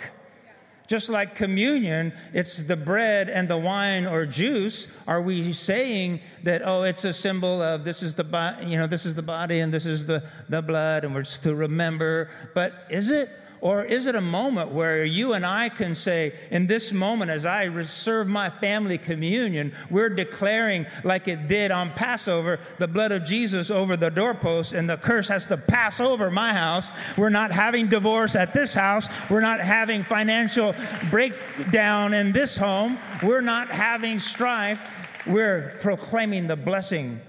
Just 0.88 1.10
like 1.10 1.34
communion, 1.34 2.14
it's 2.34 2.64
the 2.64 2.78
bread 2.78 3.30
and 3.30 3.48
the 3.48 3.58
wine 3.58 4.06
or 4.06 4.26
juice. 4.26 4.88
Are 5.08 5.22
we 5.22 5.52
saying 5.54 6.22
that, 6.44 6.62
oh, 6.64 6.84
it's 6.84 7.04
a 7.06 7.14
symbol 7.14 7.62
of 7.62 7.84
this 7.84 8.04
is 8.04 8.14
the 8.14 8.24
body, 8.24 8.68
you 8.68 8.78
know, 8.78 8.86
this 8.86 9.06
is 9.06 9.16
the 9.16 9.24
body 9.24 9.60
and 9.60 9.74
this 9.74 9.86
is 9.86 10.06
the, 10.06 10.24
the 10.48 10.62
blood 10.62 11.04
and 11.04 11.16
we're 11.16 11.24
just 11.24 11.44
to 11.44 11.56
remember? 11.56 12.30
But 12.54 12.74
is 12.90 13.10
it? 13.10 13.30
Or 13.66 13.84
is 13.84 14.06
it 14.06 14.14
a 14.14 14.22
moment 14.22 14.70
where 14.70 15.04
you 15.04 15.34
and 15.34 15.44
I 15.44 15.70
can 15.70 15.96
say, 15.96 16.36
in 16.52 16.68
this 16.68 16.94
moment, 16.94 17.32
as 17.32 17.46
I 17.46 17.68
serve 17.86 18.28
my 18.28 18.48
family 18.48 19.00
communion, 19.00 19.74
we're 19.90 20.10
declaring, 20.10 20.86
like 21.04 21.28
it 21.28 21.48
did 21.48 21.72
on 21.72 21.90
Passover, 21.90 22.60
the 22.78 22.88
blood 22.88 23.12
of 23.12 23.26
Jesus 23.26 23.72
over 23.72 23.98
the 23.98 24.12
doorpost, 24.12 24.74
and 24.74 24.88
the 24.88 24.98
curse 24.98 25.30
has 25.30 25.48
to 25.48 25.58
pass 25.58 26.00
over 26.00 26.30
my 26.30 26.54
house. 26.54 26.92
We're 27.18 27.32
not 27.32 27.52
having 27.52 27.88
divorce 27.88 28.36
at 28.36 28.54
this 28.54 28.76
house. 28.76 29.08
We're 29.32 29.42
not 29.42 29.60
having 29.60 30.04
financial 30.04 30.76
breakdown 31.10 32.14
in 32.14 32.34
this 32.34 32.56
home. 32.56 33.00
We're 33.24 33.42
not 33.42 33.70
having 33.70 34.20
strife. 34.20 34.80
We're 35.26 35.76
proclaiming 35.82 36.46
the 36.46 36.56
blessing 36.56 37.20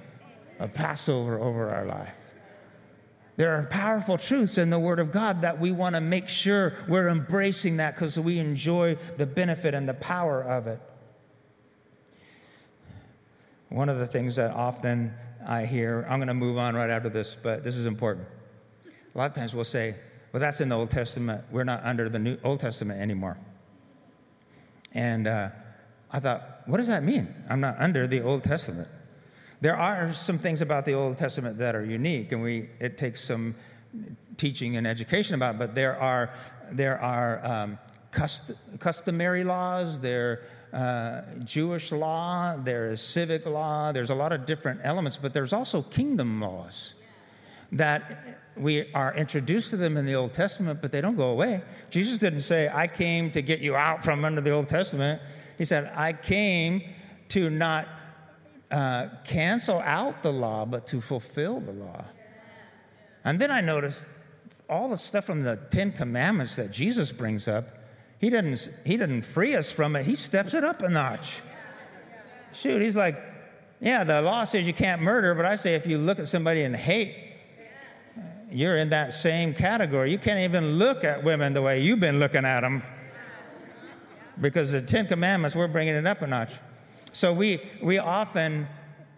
of 0.58 0.74
Passover 0.74 1.38
over 1.40 1.70
our 1.70 1.86
life. 1.86 2.25
There 3.36 3.54
are 3.54 3.64
powerful 3.66 4.16
truths 4.16 4.56
in 4.56 4.70
the 4.70 4.78
Word 4.78 4.98
of 4.98 5.12
God 5.12 5.42
that 5.42 5.60
we 5.60 5.70
want 5.70 5.94
to 5.94 6.00
make 6.00 6.28
sure 6.28 6.74
we're 6.88 7.08
embracing 7.08 7.76
that 7.76 7.94
because 7.94 8.18
we 8.18 8.38
enjoy 8.38 8.96
the 9.18 9.26
benefit 9.26 9.74
and 9.74 9.86
the 9.86 9.94
power 9.94 10.42
of 10.42 10.66
it. 10.66 10.80
One 13.68 13.88
of 13.88 13.98
the 13.98 14.06
things 14.06 14.36
that 14.36 14.52
often 14.52 15.12
I 15.46 15.66
hear. 15.66 16.06
I'm 16.08 16.18
going 16.18 16.28
to 16.28 16.34
move 16.34 16.56
on 16.56 16.74
right 16.74 16.90
after 16.90 17.08
this, 17.08 17.36
but 17.40 17.62
this 17.62 17.76
is 17.76 17.86
important. 17.86 18.26
A 19.14 19.18
lot 19.18 19.30
of 19.30 19.34
times 19.34 19.54
we'll 19.54 19.64
say, 19.64 19.96
well, 20.32 20.40
that's 20.40 20.60
in 20.60 20.68
the 20.68 20.76
Old 20.76 20.90
Testament. 20.90 21.44
We're 21.50 21.64
not 21.64 21.84
under 21.84 22.08
the 22.08 22.18
New 22.18 22.38
Old 22.42 22.60
Testament 22.60 23.00
anymore. 23.00 23.38
And 24.92 25.26
uh, 25.26 25.50
I 26.10 26.20
thought, 26.20 26.62
what 26.66 26.78
does 26.78 26.88
that 26.88 27.04
mean? 27.04 27.34
I'm 27.48 27.60
not 27.60 27.76
under 27.78 28.06
the 28.06 28.22
Old 28.22 28.44
Testament. 28.44 28.88
There 29.60 29.76
are 29.76 30.12
some 30.12 30.38
things 30.38 30.60
about 30.60 30.84
the 30.84 30.92
Old 30.92 31.16
Testament 31.18 31.58
that 31.58 31.74
are 31.74 31.84
unique, 31.84 32.32
and 32.32 32.42
we, 32.42 32.68
it 32.78 32.98
takes 32.98 33.24
some 33.24 33.54
teaching 34.36 34.76
and 34.76 34.86
education 34.86 35.34
about, 35.34 35.58
but 35.58 35.74
there 35.74 35.98
are, 35.98 36.30
there 36.70 37.00
are 37.00 37.44
um, 37.44 37.78
cust- 38.10 38.52
customary 38.78 39.44
laws, 39.44 40.00
there 40.00 40.42
uh, 40.72 41.22
Jewish 41.44 41.90
law, 41.90 42.56
there's 42.56 43.00
civic 43.00 43.46
law, 43.46 43.92
there's 43.92 44.10
a 44.10 44.14
lot 44.14 44.32
of 44.32 44.44
different 44.44 44.80
elements, 44.82 45.16
but 45.16 45.32
there's 45.32 45.52
also 45.52 45.80
kingdom 45.80 46.40
laws 46.40 46.94
that 47.72 48.40
we 48.56 48.92
are 48.92 49.14
introduced 49.14 49.70
to 49.70 49.76
them 49.76 49.96
in 49.96 50.06
the 50.06 50.14
Old 50.14 50.32
Testament, 50.32 50.80
but 50.82 50.92
they 50.92 51.00
don't 51.00 51.16
go 51.16 51.30
away. 51.30 51.62
Jesus 51.90 52.18
didn't 52.18 52.40
say, 52.40 52.70
I 52.72 52.86
came 52.86 53.30
to 53.32 53.42
get 53.42 53.60
you 53.60 53.74
out 53.74 54.04
from 54.04 54.24
under 54.24 54.40
the 54.40 54.50
Old 54.50 54.68
Testament. 54.68 55.20
He 55.58 55.64
said, 55.64 55.90
I 55.94 56.12
came 56.12 56.82
to 57.30 57.50
not 57.50 57.88
uh, 58.70 59.08
cancel 59.24 59.80
out 59.80 60.22
the 60.22 60.32
law, 60.32 60.64
but 60.64 60.86
to 60.88 61.00
fulfill 61.00 61.60
the 61.60 61.72
law. 61.72 62.04
And 63.24 63.38
then 63.38 63.50
I 63.50 63.60
noticed 63.60 64.06
all 64.68 64.88
the 64.88 64.96
stuff 64.96 65.24
from 65.24 65.42
the 65.42 65.56
Ten 65.70 65.92
Commandments 65.92 66.56
that 66.56 66.70
Jesus 66.70 67.12
brings 67.12 67.48
up, 67.48 67.68
he 68.18 68.30
didn't, 68.30 68.68
he 68.84 68.96
didn't 68.96 69.22
free 69.22 69.54
us 69.54 69.70
from 69.70 69.94
it, 69.96 70.06
he 70.06 70.16
steps 70.16 70.54
it 70.54 70.64
up 70.64 70.82
a 70.82 70.88
notch. 70.88 71.42
Shoot, 72.52 72.80
he's 72.82 72.96
like, 72.96 73.20
yeah, 73.80 74.04
the 74.04 74.22
law 74.22 74.44
says 74.44 74.66
you 74.66 74.72
can't 74.72 75.02
murder, 75.02 75.34
but 75.34 75.44
I 75.44 75.56
say 75.56 75.74
if 75.74 75.86
you 75.86 75.98
look 75.98 76.18
at 76.18 76.28
somebody 76.28 76.62
and 76.62 76.74
hate, 76.74 77.14
you're 78.50 78.76
in 78.76 78.90
that 78.90 79.12
same 79.12 79.52
category. 79.52 80.10
You 80.10 80.18
can't 80.18 80.40
even 80.40 80.78
look 80.78 81.04
at 81.04 81.22
women 81.24 81.52
the 81.52 81.62
way 81.62 81.80
you've 81.80 82.00
been 82.00 82.18
looking 82.18 82.44
at 82.44 82.60
them. 82.60 82.82
Because 84.40 84.72
the 84.72 84.80
Ten 84.80 85.06
Commandments, 85.06 85.54
we're 85.56 85.68
bringing 85.68 85.94
it 85.94 86.06
up 86.06 86.22
a 86.22 86.26
notch. 86.26 86.52
So 87.12 87.32
we, 87.32 87.60
we 87.82 87.98
often, 87.98 88.68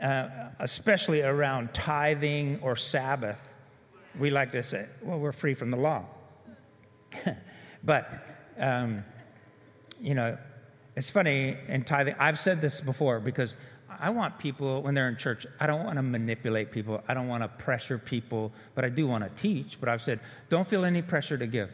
uh, 0.00 0.50
especially 0.58 1.22
around 1.22 1.74
tithing 1.74 2.60
or 2.62 2.76
Sabbath, 2.76 3.54
we 4.18 4.30
like 4.30 4.52
to 4.52 4.62
say, 4.62 4.86
well, 5.02 5.18
we're 5.18 5.32
free 5.32 5.54
from 5.54 5.70
the 5.70 5.76
law. 5.76 6.04
but, 7.84 8.08
um, 8.58 9.04
you 10.00 10.14
know, 10.14 10.36
it's 10.96 11.10
funny 11.10 11.56
in 11.68 11.82
tithing. 11.82 12.14
I've 12.18 12.38
said 12.38 12.60
this 12.60 12.80
before 12.80 13.20
because 13.20 13.56
I 14.00 14.10
want 14.10 14.38
people, 14.38 14.82
when 14.82 14.94
they're 14.94 15.08
in 15.08 15.16
church, 15.16 15.46
I 15.58 15.66
don't 15.66 15.84
want 15.84 15.96
to 15.96 16.02
manipulate 16.02 16.70
people. 16.70 17.02
I 17.08 17.14
don't 17.14 17.28
want 17.28 17.42
to 17.42 17.48
pressure 17.48 17.98
people, 17.98 18.52
but 18.74 18.84
I 18.84 18.88
do 18.88 19.06
want 19.06 19.24
to 19.24 19.42
teach. 19.42 19.80
But 19.80 19.88
I've 19.88 20.02
said, 20.02 20.20
don't 20.48 20.66
feel 20.66 20.84
any 20.84 21.02
pressure 21.02 21.36
to 21.38 21.46
give. 21.46 21.70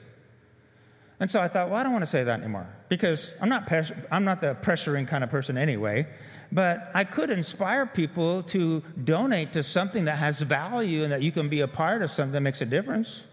And 1.20 1.31
so 1.31 1.40
I 1.40 1.48
thought, 1.48 1.70
well, 1.70 1.79
I 1.79 1.83
don't 1.83 1.92
want 1.92 2.03
to 2.03 2.11
say 2.11 2.24
that 2.24 2.40
anymore 2.40 2.66
because 2.88 3.35
I'm 3.40 3.48
not, 3.48 3.70
I'm 4.11 4.24
not 4.24 4.40
the 4.40 4.57
pressuring 4.61 5.07
kind 5.07 5.22
of 5.22 5.31
person 5.31 5.57
anyway. 5.57 6.09
But 6.53 6.90
I 6.94 7.05
could 7.05 7.31
inspire 7.31 7.87
people 7.87 8.42
to 8.44 8.83
donate 9.03 9.53
to 9.55 9.62
something 9.62 10.05
that 10.05 10.18
has 10.18 10.40
value 10.40 11.03
and 11.03 11.12
that 11.12 11.22
you 11.22 11.33
can 11.33 11.48
be 11.48 11.61
a 11.61 11.68
part 11.68 12.03
of 12.03 12.11
something 12.11 12.33
that 12.33 12.42
makes 12.42 12.61
a 12.61 12.66
difference. 12.66 13.27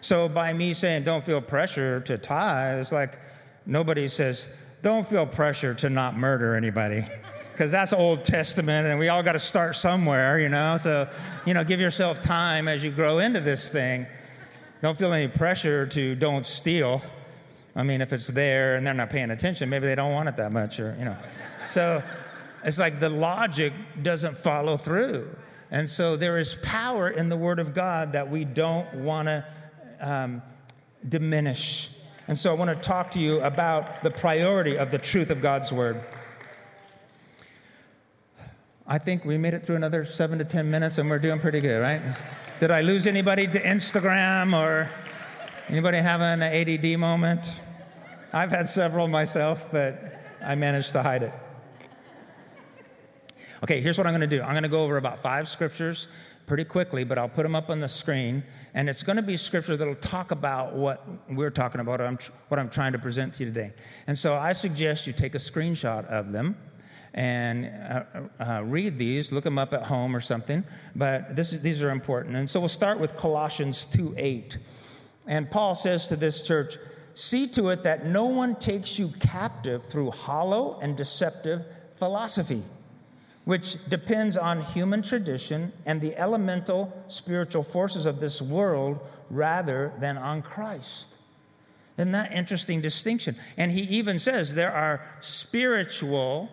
So 0.00 0.28
by 0.28 0.52
me 0.52 0.74
saying, 0.74 1.04
don't 1.04 1.24
feel 1.24 1.40
pressure 1.40 2.00
to 2.00 2.18
tithe, 2.18 2.80
it's 2.80 2.92
like 2.92 3.18
nobody 3.66 4.08
says, 4.08 4.48
don't 4.82 5.06
feel 5.06 5.26
pressure 5.26 5.74
to 5.74 5.90
not 5.90 6.16
murder 6.16 6.54
anybody. 6.54 7.04
Because 7.52 7.72
that's 7.72 7.92
Old 7.92 8.24
Testament, 8.24 8.86
and 8.86 9.00
we 9.00 9.08
all 9.08 9.22
got 9.22 9.32
to 9.32 9.40
start 9.40 9.74
somewhere, 9.74 10.38
you 10.38 10.48
know? 10.48 10.78
So, 10.78 11.08
you 11.44 11.54
know, 11.54 11.64
give 11.64 11.80
yourself 11.80 12.20
time 12.20 12.68
as 12.68 12.84
you 12.84 12.92
grow 12.92 13.18
into 13.18 13.40
this 13.40 13.70
thing. 13.70 14.06
Don't 14.80 14.96
feel 14.96 15.12
any 15.12 15.28
pressure 15.28 15.86
to 15.86 16.14
don't 16.14 16.46
steal. 16.46 17.02
I 17.74 17.82
mean, 17.82 18.00
if 18.00 18.12
it's 18.12 18.28
there 18.28 18.76
and 18.76 18.86
they're 18.86 18.94
not 18.94 19.10
paying 19.10 19.30
attention, 19.30 19.68
maybe 19.68 19.86
they 19.86 19.94
don't 19.94 20.12
want 20.12 20.28
it 20.28 20.36
that 20.36 20.52
much, 20.52 20.78
or, 20.78 20.94
you 20.98 21.04
know. 21.04 21.16
So 21.68 22.02
it's 22.64 22.78
like 22.78 23.00
the 23.00 23.10
logic 23.10 23.72
doesn't 24.02 24.38
follow 24.38 24.76
through. 24.76 25.28
And 25.70 25.88
so 25.88 26.16
there 26.16 26.38
is 26.38 26.54
power 26.62 27.10
in 27.10 27.28
the 27.28 27.36
Word 27.36 27.58
of 27.58 27.74
God 27.74 28.12
that 28.12 28.30
we 28.30 28.44
don't 28.44 28.92
want 28.94 29.26
to 29.26 29.44
um, 30.00 30.42
diminish. 31.06 31.90
And 32.26 32.38
so 32.38 32.50
I 32.50 32.54
want 32.54 32.70
to 32.70 32.76
talk 32.76 33.10
to 33.12 33.20
you 33.20 33.40
about 33.40 34.02
the 34.02 34.10
priority 34.10 34.76
of 34.76 34.90
the 34.90 34.98
truth 34.98 35.30
of 35.30 35.42
God's 35.42 35.72
Word. 35.72 36.02
I 38.86 38.98
think 38.98 39.24
we 39.24 39.36
made 39.36 39.54
it 39.54 39.66
through 39.66 39.76
another 39.76 40.04
seven 40.04 40.38
to 40.38 40.44
10 40.44 40.70
minutes 40.70 40.98
and 40.98 41.10
we're 41.10 41.18
doing 41.18 41.40
pretty 41.40 41.60
good, 41.60 41.80
right? 41.80 42.00
Did 42.60 42.72
I 42.72 42.80
lose 42.80 43.06
anybody 43.06 43.46
to 43.46 43.62
Instagram 43.62 44.52
or 44.52 44.90
anybody 45.68 45.98
having 45.98 46.42
an 46.42 46.42
ADD 46.42 46.98
moment? 46.98 47.52
I've 48.32 48.50
had 48.50 48.66
several 48.66 49.06
myself, 49.06 49.70
but 49.70 50.02
I 50.44 50.56
managed 50.56 50.90
to 50.92 51.02
hide 51.04 51.22
it. 51.22 51.32
Okay, 53.62 53.80
here's 53.80 53.96
what 53.96 54.08
I'm 54.08 54.12
going 54.12 54.28
to 54.28 54.36
do 54.36 54.42
I'm 54.42 54.54
going 54.54 54.64
to 54.64 54.68
go 54.68 54.82
over 54.82 54.96
about 54.96 55.20
five 55.20 55.48
scriptures 55.48 56.08
pretty 56.48 56.64
quickly, 56.64 57.04
but 57.04 57.16
I'll 57.16 57.28
put 57.28 57.44
them 57.44 57.54
up 57.54 57.70
on 57.70 57.78
the 57.78 57.88
screen. 57.88 58.42
And 58.74 58.88
it's 58.88 59.04
going 59.04 59.18
to 59.18 59.22
be 59.22 59.36
scripture 59.36 59.76
that'll 59.76 59.94
talk 59.94 60.32
about 60.32 60.74
what 60.74 61.06
we're 61.30 61.50
talking 61.50 61.80
about, 61.80 62.00
what 62.48 62.58
I'm 62.58 62.70
trying 62.70 62.92
to 62.92 62.98
present 62.98 63.34
to 63.34 63.44
you 63.44 63.50
today. 63.50 63.72
And 64.08 64.18
so 64.18 64.34
I 64.34 64.52
suggest 64.52 65.06
you 65.06 65.12
take 65.12 65.36
a 65.36 65.38
screenshot 65.38 66.06
of 66.06 66.32
them 66.32 66.56
and 67.14 67.66
uh, 67.66 68.04
uh, 68.38 68.62
read 68.64 68.98
these, 68.98 69.32
look 69.32 69.44
them 69.44 69.58
up 69.58 69.72
at 69.72 69.84
home 69.84 70.14
or 70.14 70.20
something. 70.20 70.64
But 70.94 71.36
this 71.36 71.52
is, 71.52 71.62
these 71.62 71.82
are 71.82 71.90
important. 71.90 72.36
And 72.36 72.48
so 72.48 72.60
we'll 72.60 72.68
start 72.68 73.00
with 73.00 73.16
Colossians 73.16 73.84
2 73.86 74.14
8. 74.16 74.58
And 75.26 75.50
Paul 75.50 75.74
says 75.74 76.06
to 76.08 76.16
this 76.16 76.42
church, 76.42 76.78
See 77.14 77.48
to 77.48 77.70
it 77.70 77.82
that 77.82 78.06
no 78.06 78.26
one 78.26 78.54
takes 78.54 78.98
you 78.98 79.08
captive 79.18 79.84
through 79.84 80.12
hollow 80.12 80.78
and 80.80 80.96
deceptive 80.96 81.64
philosophy, 81.96 82.62
which 83.44 83.76
depends 83.88 84.36
on 84.36 84.60
human 84.60 85.02
tradition 85.02 85.72
and 85.84 86.00
the 86.00 86.16
elemental 86.16 86.92
spiritual 87.08 87.64
forces 87.64 88.06
of 88.06 88.20
this 88.20 88.40
world 88.40 89.00
rather 89.30 89.92
than 89.98 90.16
on 90.16 90.42
Christ. 90.42 91.16
Isn't 91.96 92.12
that 92.12 92.32
interesting 92.32 92.80
distinction? 92.80 93.34
And 93.56 93.72
he 93.72 93.80
even 93.98 94.20
says 94.20 94.54
there 94.54 94.72
are 94.72 95.02
spiritual 95.18 96.48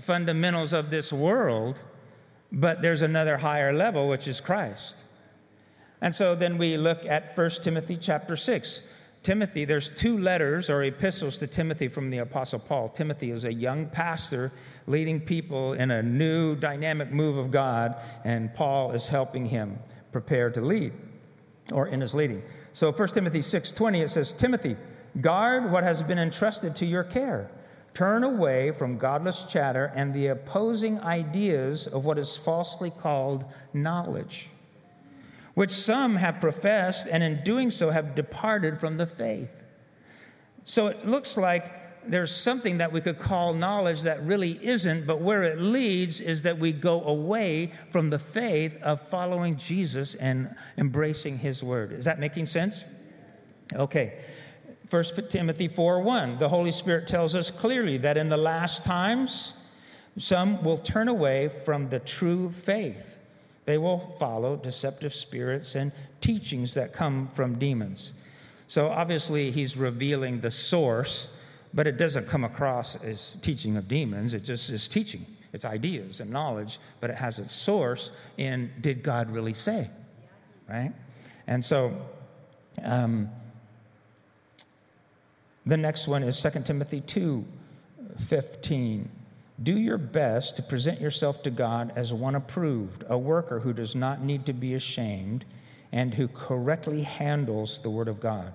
fundamentals 0.00 0.72
of 0.72 0.90
this 0.90 1.12
world, 1.12 1.82
but 2.50 2.82
there's 2.82 3.02
another 3.02 3.38
higher 3.38 3.72
level, 3.72 4.08
which 4.08 4.26
is 4.28 4.40
Christ. 4.40 5.04
And 6.00 6.14
so 6.14 6.34
then 6.34 6.58
we 6.58 6.76
look 6.76 7.06
at 7.06 7.36
1 7.36 7.50
Timothy 7.62 7.96
chapter 7.96 8.36
6. 8.36 8.82
Timothy, 9.22 9.64
there's 9.64 9.88
two 9.88 10.18
letters 10.18 10.68
or 10.68 10.82
epistles 10.82 11.38
to 11.38 11.46
Timothy 11.46 11.86
from 11.86 12.10
the 12.10 12.18
Apostle 12.18 12.58
Paul. 12.58 12.88
Timothy 12.88 13.30
is 13.30 13.44
a 13.44 13.52
young 13.52 13.86
pastor 13.86 14.50
leading 14.88 15.20
people 15.20 15.74
in 15.74 15.92
a 15.92 16.02
new 16.02 16.56
dynamic 16.56 17.12
move 17.12 17.36
of 17.36 17.52
God, 17.52 18.00
and 18.24 18.52
Paul 18.52 18.90
is 18.90 19.06
helping 19.06 19.46
him 19.46 19.78
prepare 20.10 20.50
to 20.50 20.60
lead 20.60 20.92
or 21.70 21.86
in 21.86 22.00
his 22.00 22.16
leading. 22.16 22.42
So 22.72 22.90
1 22.90 23.14
Timothy 23.14 23.42
6:20 23.42 24.02
it 24.02 24.10
says, 24.10 24.32
"Timothy, 24.32 24.76
guard 25.20 25.70
what 25.70 25.84
has 25.84 26.02
been 26.02 26.18
entrusted 26.18 26.74
to 26.76 26.86
your 26.86 27.04
care." 27.04 27.48
Turn 27.94 28.24
away 28.24 28.72
from 28.72 28.96
godless 28.96 29.44
chatter 29.44 29.92
and 29.94 30.14
the 30.14 30.28
opposing 30.28 31.00
ideas 31.00 31.86
of 31.86 32.04
what 32.04 32.18
is 32.18 32.36
falsely 32.36 32.90
called 32.90 33.44
knowledge, 33.74 34.48
which 35.54 35.70
some 35.70 36.16
have 36.16 36.40
professed 36.40 37.06
and 37.10 37.22
in 37.22 37.44
doing 37.44 37.70
so 37.70 37.90
have 37.90 38.14
departed 38.14 38.80
from 38.80 38.96
the 38.96 39.06
faith. 39.06 39.62
So 40.64 40.86
it 40.86 41.06
looks 41.06 41.36
like 41.36 41.70
there's 42.04 42.34
something 42.34 42.78
that 42.78 42.92
we 42.92 43.00
could 43.00 43.18
call 43.18 43.52
knowledge 43.52 44.02
that 44.02 44.24
really 44.24 44.58
isn't, 44.62 45.06
but 45.06 45.20
where 45.20 45.42
it 45.42 45.60
leads 45.60 46.20
is 46.20 46.42
that 46.42 46.58
we 46.58 46.72
go 46.72 47.02
away 47.04 47.72
from 47.90 48.10
the 48.10 48.18
faith 48.18 48.80
of 48.82 49.06
following 49.06 49.56
Jesus 49.56 50.14
and 50.14 50.54
embracing 50.78 51.38
his 51.38 51.62
word. 51.62 51.92
Is 51.92 52.06
that 52.06 52.18
making 52.18 52.46
sense? 52.46 52.84
Okay. 53.74 54.18
1 54.92 55.04
Timothy 55.30 55.68
4 55.68 56.00
1, 56.02 56.36
the 56.36 56.50
Holy 56.50 56.70
Spirit 56.70 57.06
tells 57.06 57.34
us 57.34 57.50
clearly 57.50 57.96
that 57.96 58.18
in 58.18 58.28
the 58.28 58.36
last 58.36 58.84
times, 58.84 59.54
some 60.18 60.62
will 60.62 60.76
turn 60.76 61.08
away 61.08 61.48
from 61.48 61.88
the 61.88 61.98
true 61.98 62.52
faith. 62.52 63.18
They 63.64 63.78
will 63.78 64.14
follow 64.18 64.54
deceptive 64.54 65.14
spirits 65.14 65.76
and 65.76 65.92
teachings 66.20 66.74
that 66.74 66.92
come 66.92 67.28
from 67.28 67.58
demons. 67.58 68.12
So 68.66 68.88
obviously, 68.88 69.50
he's 69.50 69.78
revealing 69.78 70.42
the 70.42 70.50
source, 70.50 71.28
but 71.72 71.86
it 71.86 71.96
doesn't 71.96 72.28
come 72.28 72.44
across 72.44 72.96
as 72.96 73.38
teaching 73.40 73.78
of 73.78 73.88
demons. 73.88 74.34
It 74.34 74.44
just 74.44 74.68
is 74.68 74.88
teaching. 74.88 75.24
It's 75.54 75.64
ideas 75.64 76.20
and 76.20 76.30
knowledge, 76.30 76.78
but 77.00 77.08
it 77.08 77.16
has 77.16 77.38
its 77.38 77.54
source 77.54 78.12
in 78.36 78.70
did 78.82 79.02
God 79.02 79.30
really 79.30 79.54
say? 79.54 79.88
Right? 80.68 80.92
And 81.46 81.64
so, 81.64 81.96
um, 82.84 83.30
the 85.66 85.76
next 85.76 86.08
one 86.08 86.22
is 86.22 86.40
2 86.40 86.62
Timothy 86.62 87.00
2 87.00 87.44
15. 88.18 89.10
Do 89.62 89.78
your 89.78 89.98
best 89.98 90.56
to 90.56 90.62
present 90.62 91.00
yourself 91.00 91.42
to 91.44 91.50
God 91.50 91.92
as 91.94 92.12
one 92.12 92.34
approved, 92.34 93.04
a 93.08 93.16
worker 93.16 93.60
who 93.60 93.72
does 93.72 93.94
not 93.94 94.22
need 94.22 94.46
to 94.46 94.52
be 94.52 94.74
ashamed 94.74 95.44
and 95.92 96.14
who 96.14 96.28
correctly 96.28 97.02
handles 97.02 97.80
the 97.80 97.90
Word 97.90 98.08
of 98.08 98.20
God. 98.20 98.52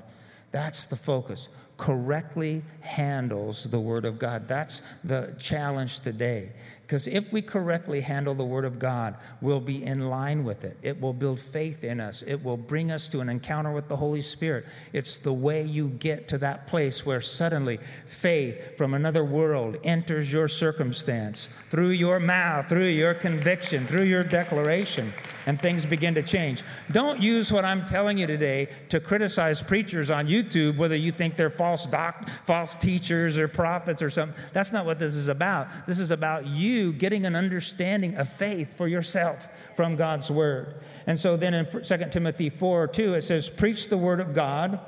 That's 0.52 0.86
the 0.86 0.96
focus 0.96 1.48
correctly 1.78 2.63
handles 2.82 3.65
the 3.65 3.80
Word 3.80 4.06
of 4.06 4.20
God. 4.20 4.48
That's 4.48 4.82
the 5.04 5.36
challenge 5.39 6.00
today. 6.00 6.52
Because 6.88 7.06
if 7.06 7.34
we 7.34 7.41
correctly 7.41 8.00
handle 8.00 8.34
the 8.34 8.45
Word 8.45 8.63
of 8.63 8.80
God, 8.80 9.17
we'll 9.41 9.60
be 9.60 9.84
in 9.84 10.10
line 10.10 10.45
with 10.45 10.63
it. 10.63 10.78
It 10.82 11.02
will 11.02 11.12
build 11.12 11.38
faith 11.38 11.84
in 11.84 12.00
us, 12.00 12.23
it 12.26 12.41
will 12.41 12.56
bring 12.56 12.91
us 12.91 13.10
to 13.10 13.19
an 13.19 13.28
encounter 13.28 13.73
with 13.73 13.89
the 13.89 13.97
Holy 13.97 14.21
Spirit. 14.21 14.65
It's 14.93 15.17
the 15.17 15.34
way 15.34 15.63
you 15.63 15.89
get 15.89 16.30
to 16.30 16.38
that 16.38 16.65
place 16.65 17.06
where 17.06 17.19
suddenly 17.19 17.80
faith 18.06 18.78
from 18.78 18.93
another 18.93 19.26
world 19.26 19.76
enters 19.84 20.32
your 20.32 20.47
circumstance 20.47 21.50
through 21.69 21.89
your 21.89 22.21
mouth, 22.21 22.69
through 22.69 22.88
your 22.88 23.13
conviction, 23.13 23.86
through 23.86 24.04
your 24.04 24.23
declaration, 24.23 25.12
and 25.45 25.62
things 25.62 25.86
begin 25.86 26.15
to 26.15 26.23
change. 26.23 26.63
Don't 26.91 27.19
use 27.19 27.52
what 27.52 27.65
I'm 27.65 27.84
telling 27.84 28.17
you 28.17 28.28
today 28.28 28.69
to 28.88 29.02
criticize 29.02 29.62
preachers 29.62 30.10
on 30.10 30.30
YouTube, 30.30 30.78
whether 30.78 30.95
you 30.95 31.12
think 31.12 31.36
they're 31.36 31.50
false, 31.50 31.86
doc, 31.86 32.30
false 32.45 32.78
teachers 32.78 33.38
or 33.38 33.50
prophets 33.50 34.02
or 34.02 34.10
something. 34.10 34.41
That's 34.54 34.71
not 34.71 34.86
what 34.86 35.00
this 35.00 35.15
is 35.15 35.28
about. 35.28 35.67
This 35.86 36.00
is 36.00 36.12
about 36.12 36.47
you 36.47 36.77
getting 36.94 37.26
an 37.26 37.36
understanding 37.36 38.16
of 38.16 38.30
faith 38.30 38.78
for 38.78 38.88
yourself 38.88 39.48
from 39.76 39.96
God's 39.96 40.30
word. 40.30 40.82
And 41.06 41.20
so 41.20 41.38
then 41.38 41.54
in 41.54 41.66
2 41.66 41.82
Timothy 42.12 42.50
4 42.50 42.88
2, 42.88 43.13
it 43.16 43.24
says, 43.24 43.50
Preach 43.50 43.90
the 43.90 43.98
word 43.98 44.20
of 44.20 44.34
God 44.34 44.80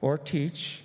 or 0.00 0.18
teach. 0.18 0.82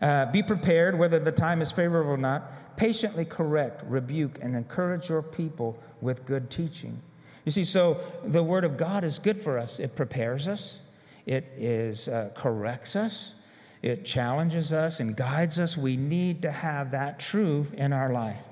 Uh, 0.00 0.26
be 0.26 0.42
prepared 0.42 0.98
whether 0.98 1.18
the 1.18 1.32
time 1.32 1.62
is 1.62 1.72
favorable 1.72 2.10
or 2.10 2.16
not. 2.16 2.76
Patiently 2.76 3.24
correct, 3.24 3.82
rebuke, 3.86 4.38
and 4.42 4.56
encourage 4.56 5.08
your 5.08 5.22
people 5.22 5.80
with 6.00 6.26
good 6.26 6.50
teaching. 6.50 7.00
You 7.44 7.52
see, 7.52 7.64
so 7.64 8.00
the 8.24 8.42
word 8.42 8.64
of 8.64 8.76
God 8.76 9.04
is 9.04 9.18
good 9.18 9.42
for 9.42 9.58
us. 9.58 9.78
It 9.78 9.94
prepares 9.96 10.48
us, 10.48 10.80
it 11.26 11.46
is 11.56 12.08
uh, 12.08 12.30
corrects 12.34 12.96
us, 12.96 13.34
it 13.82 14.04
challenges 14.04 14.72
us 14.72 14.98
and 14.98 15.14
guides 15.14 15.58
us. 15.58 15.76
We 15.76 15.96
need 15.96 16.42
to 16.42 16.50
have 16.50 16.92
that 16.92 17.20
truth 17.20 17.74
in 17.74 17.92
our 17.92 18.12
life. 18.12 18.44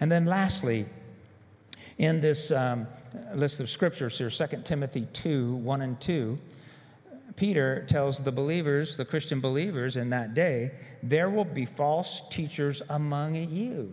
And 0.00 0.10
then, 0.10 0.24
lastly, 0.24 0.86
in 1.98 2.20
this 2.20 2.50
um, 2.50 2.86
list 3.34 3.60
of 3.60 3.68
scriptures 3.68 4.16
here, 4.16 4.30
2 4.30 4.62
Timothy 4.64 5.06
2 5.12 5.56
1 5.56 5.82
and 5.82 6.00
2, 6.00 6.38
Peter 7.36 7.84
tells 7.86 8.22
the 8.22 8.32
believers, 8.32 8.96
the 8.96 9.04
Christian 9.04 9.40
believers 9.40 9.96
in 9.96 10.10
that 10.10 10.34
day, 10.34 10.72
there 11.02 11.30
will 11.30 11.44
be 11.44 11.64
false 11.64 12.22
teachers 12.30 12.82
among 12.88 13.34
you. 13.34 13.92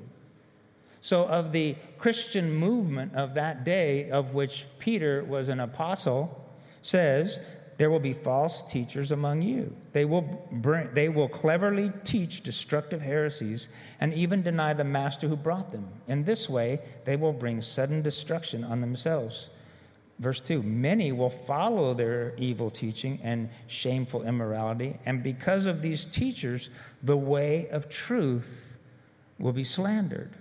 So, 1.02 1.26
of 1.26 1.52
the 1.52 1.76
Christian 1.98 2.54
movement 2.54 3.16
of 3.16 3.36
that 3.36 3.64
day, 3.64 4.10
of 4.10 4.34
which 4.34 4.66
Peter 4.80 5.24
was 5.24 5.50
an 5.50 5.60
apostle, 5.60 6.44
says 6.82 7.40
there 7.78 7.92
will 7.92 8.00
be 8.00 8.14
false 8.14 8.64
teachers 8.64 9.12
among 9.12 9.44
you. 9.44 9.76
They 9.94 10.04
will, 10.04 10.24
bring, 10.52 10.94
they 10.94 11.10
will 11.10 11.30
cleverly 11.30 11.92
teach 12.04 12.42
destructive 12.42 13.02
heresies 13.02 13.70
and 14.00 14.14
even 14.14 14.42
deny 14.42 14.74
the 14.74 14.84
master 14.84 15.28
who 15.28 15.36
brought 15.36 15.72
them. 15.72 15.88
In 16.08 16.24
this 16.24 16.50
way, 16.50 16.80
they 17.06 17.16
will 17.16 17.34
bring 17.34 17.62
sudden 17.62 18.02
destruction 18.02 18.64
on 18.64 18.82
themselves. 18.82 19.50
Verse 20.18 20.40
2 20.40 20.64
Many 20.64 21.12
will 21.12 21.30
follow 21.30 21.94
their 21.94 22.34
evil 22.38 22.72
teaching 22.72 23.20
and 23.22 23.50
shameful 23.68 24.24
immorality, 24.24 24.98
and 25.06 25.22
because 25.22 25.68
of 25.68 25.84
these 25.84 26.06
teachers, 26.06 26.72
the 27.04 27.18
way 27.18 27.68
of 27.70 27.90
truth 27.90 28.78
will 29.38 29.54
be 29.54 29.64
slandered. 29.64 30.34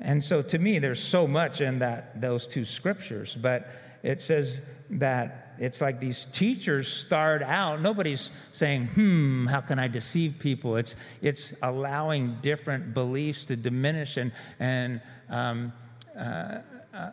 And 0.00 0.24
so 0.24 0.42
to 0.42 0.58
me, 0.58 0.78
there's 0.78 1.02
so 1.02 1.28
much 1.28 1.60
in 1.60 1.78
that, 1.80 2.20
those 2.20 2.46
two 2.46 2.64
scriptures, 2.64 3.36
but 3.40 3.70
it 4.02 4.20
says 4.20 4.62
that 4.90 5.54
it's 5.58 5.80
like 5.80 6.00
these 6.00 6.24
teachers 6.26 6.88
start 6.88 7.42
out, 7.42 7.82
nobody's 7.82 8.30
saying, 8.50 8.86
hmm, 8.86 9.46
how 9.46 9.60
can 9.60 9.78
I 9.78 9.88
deceive 9.88 10.38
people? 10.38 10.76
It's, 10.76 10.96
it's 11.20 11.54
allowing 11.62 12.38
different 12.40 12.94
beliefs 12.94 13.44
to 13.46 13.56
diminish 13.56 14.16
and, 14.16 14.32
and 14.58 15.02
um, 15.28 15.72
uh, 16.18 16.58
uh, 16.94 17.10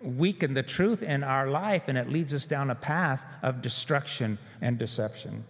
weaken 0.00 0.54
the 0.54 0.62
truth 0.62 1.02
in 1.02 1.22
our 1.22 1.46
life, 1.46 1.84
and 1.88 1.98
it 1.98 2.08
leads 2.08 2.32
us 2.32 2.46
down 2.46 2.70
a 2.70 2.74
path 2.74 3.24
of 3.42 3.60
destruction 3.60 4.38
and 4.62 4.78
deception. 4.78 5.44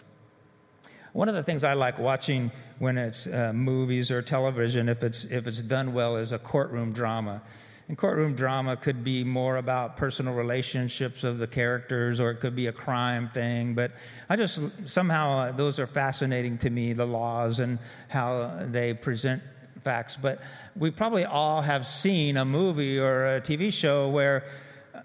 One 1.12 1.28
of 1.28 1.36
the 1.36 1.44
things 1.44 1.62
I 1.62 1.74
like 1.74 2.00
watching 2.00 2.50
when 2.80 2.98
it's 2.98 3.28
uh, 3.28 3.52
movies 3.52 4.10
or 4.10 4.20
television, 4.22 4.88
if 4.88 5.04
it's, 5.04 5.24
if 5.26 5.46
it's 5.46 5.62
done 5.62 5.94
well, 5.94 6.16
is 6.16 6.32
a 6.32 6.38
courtroom 6.40 6.92
drama. 6.92 7.42
And 7.86 7.98
courtroom 7.98 8.34
drama 8.34 8.76
could 8.76 9.04
be 9.04 9.24
more 9.24 9.58
about 9.58 9.98
personal 9.98 10.32
relationships 10.32 11.22
of 11.22 11.36
the 11.36 11.46
characters, 11.46 12.18
or 12.18 12.30
it 12.30 12.36
could 12.36 12.56
be 12.56 12.68
a 12.68 12.72
crime 12.72 13.28
thing. 13.28 13.74
But 13.74 13.92
I 14.30 14.36
just 14.36 14.62
somehow 14.86 15.38
uh, 15.38 15.52
those 15.52 15.78
are 15.78 15.86
fascinating 15.86 16.56
to 16.58 16.70
me, 16.70 16.94
the 16.94 17.06
laws 17.06 17.60
and 17.60 17.78
how 18.08 18.58
they 18.62 18.94
present 18.94 19.42
facts. 19.82 20.16
But 20.16 20.40
we 20.74 20.90
probably 20.90 21.26
all 21.26 21.60
have 21.60 21.86
seen 21.86 22.38
a 22.38 22.44
movie 22.46 22.98
or 22.98 23.36
a 23.36 23.40
TV 23.42 23.70
show 23.70 24.08
where 24.08 24.46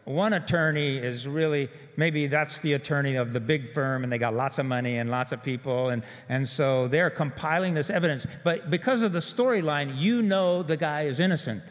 one 0.06 0.34
attorney 0.34 0.98
is 0.98 1.28
really 1.28 1.68
maybe 1.98 2.28
that's 2.28 2.60
the 2.60 2.74
attorney 2.74 3.16
of 3.16 3.34
the 3.34 3.40
big 3.40 3.74
firm 3.74 4.04
and 4.04 4.14
they 4.14 4.18
got 4.18 4.34
lots 4.34 4.58
of 4.58 4.66
money 4.66 4.98
and 4.98 5.10
lots 5.10 5.32
of 5.32 5.44
people 5.44 5.90
and, 5.90 6.04
and 6.30 6.48
so 6.48 6.88
they're 6.88 7.10
compiling 7.10 7.74
this 7.74 7.90
evidence 7.90 8.26
but 8.44 8.70
because 8.70 9.02
of 9.02 9.14
the 9.14 9.20
storyline 9.20 9.92
you 9.96 10.22
know 10.22 10.64
the 10.64 10.78
guy 10.78 11.04
is 11.04 11.20
innocent 11.20 11.62